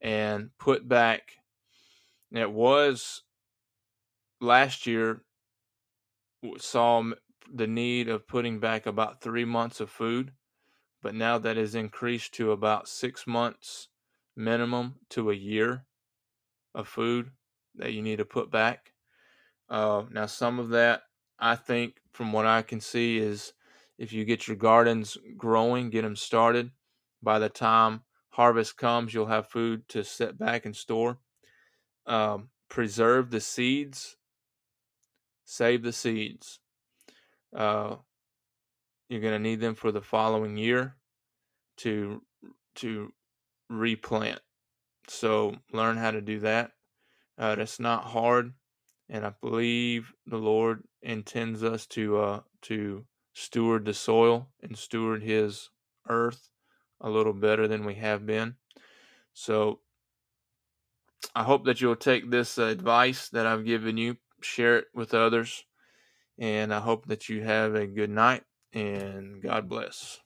and 0.00 0.50
put 0.58 0.86
back, 0.86 1.32
it 2.30 2.50
was 2.50 3.22
last 4.40 4.86
year 4.86 5.22
saw 6.58 7.02
the 7.52 7.66
need 7.66 8.08
of 8.08 8.28
putting 8.28 8.60
back 8.60 8.86
about 8.86 9.20
three 9.20 9.44
months 9.44 9.80
of 9.80 9.90
food, 9.90 10.32
but 11.02 11.14
now 11.14 11.38
that 11.38 11.56
is 11.56 11.74
increased 11.74 12.34
to 12.34 12.52
about 12.52 12.88
six 12.88 13.26
months 13.26 13.88
minimum 14.36 14.96
to 15.10 15.30
a 15.30 15.34
year 15.34 15.86
of 16.74 16.88
food 16.88 17.30
that 17.76 17.92
you 17.92 18.02
need 18.02 18.16
to 18.16 18.24
put 18.24 18.50
back. 18.50 18.92
Uh, 19.68 20.02
now, 20.10 20.26
some 20.26 20.58
of 20.58 20.70
that, 20.70 21.02
I 21.38 21.56
think, 21.56 21.96
from 22.12 22.32
what 22.32 22.46
I 22.46 22.62
can 22.62 22.80
see, 22.80 23.18
is 23.18 23.52
if 23.98 24.12
you 24.12 24.24
get 24.24 24.46
your 24.48 24.56
gardens 24.56 25.16
growing, 25.36 25.90
get 25.90 26.02
them 26.02 26.16
started, 26.16 26.70
by 27.22 27.38
the 27.38 27.48
time 27.48 28.02
harvest 28.30 28.76
comes, 28.76 29.14
you'll 29.14 29.26
have 29.26 29.48
food 29.48 29.88
to 29.88 30.04
set 30.04 30.38
back 30.38 30.66
and 30.66 30.74
store. 30.74 31.18
Um, 32.06 32.50
preserve 32.68 33.30
the 33.30 33.40
seeds 33.40 34.16
save 35.44 35.82
the 35.82 35.92
seeds. 35.92 36.58
Uh, 37.54 37.96
you're 39.08 39.20
going 39.20 39.34
to 39.34 39.38
need 39.38 39.60
them 39.60 39.74
for 39.74 39.92
the 39.92 40.00
following 40.00 40.56
year 40.56 40.96
to 41.78 42.22
to 42.76 43.12
replant. 43.70 44.40
So 45.08 45.56
learn 45.72 45.96
how 45.96 46.10
to 46.10 46.20
do 46.20 46.40
that. 46.40 46.72
Uh, 47.38 47.54
that's 47.54 47.78
not 47.78 48.04
hard, 48.04 48.54
and 49.08 49.24
I 49.24 49.32
believe 49.40 50.12
the 50.26 50.38
Lord 50.38 50.84
intends 51.02 51.62
us 51.62 51.86
to 51.88 52.18
uh, 52.18 52.40
to 52.62 53.04
steward 53.32 53.84
the 53.84 53.94
soil 53.94 54.48
and 54.62 54.76
steward 54.76 55.22
His 55.22 55.70
earth 56.08 56.50
a 57.00 57.10
little 57.10 57.32
better 57.32 57.68
than 57.68 57.84
we 57.84 57.94
have 57.94 58.24
been. 58.24 58.54
So 59.34 59.80
I 61.34 61.42
hope 61.42 61.64
that 61.64 61.80
you'll 61.80 61.96
take 61.96 62.30
this 62.30 62.58
advice 62.58 63.28
that 63.30 63.46
I've 63.46 63.64
given 63.64 63.96
you, 63.96 64.16
share 64.40 64.78
it 64.78 64.86
with 64.94 65.14
others. 65.14 65.64
And 66.38 66.72
I 66.74 66.80
hope 66.80 67.06
that 67.06 67.28
you 67.28 67.42
have 67.42 67.74
a 67.74 67.86
good 67.86 68.10
night 68.10 68.42
and 68.72 69.40
God 69.42 69.68
bless. 69.68 70.20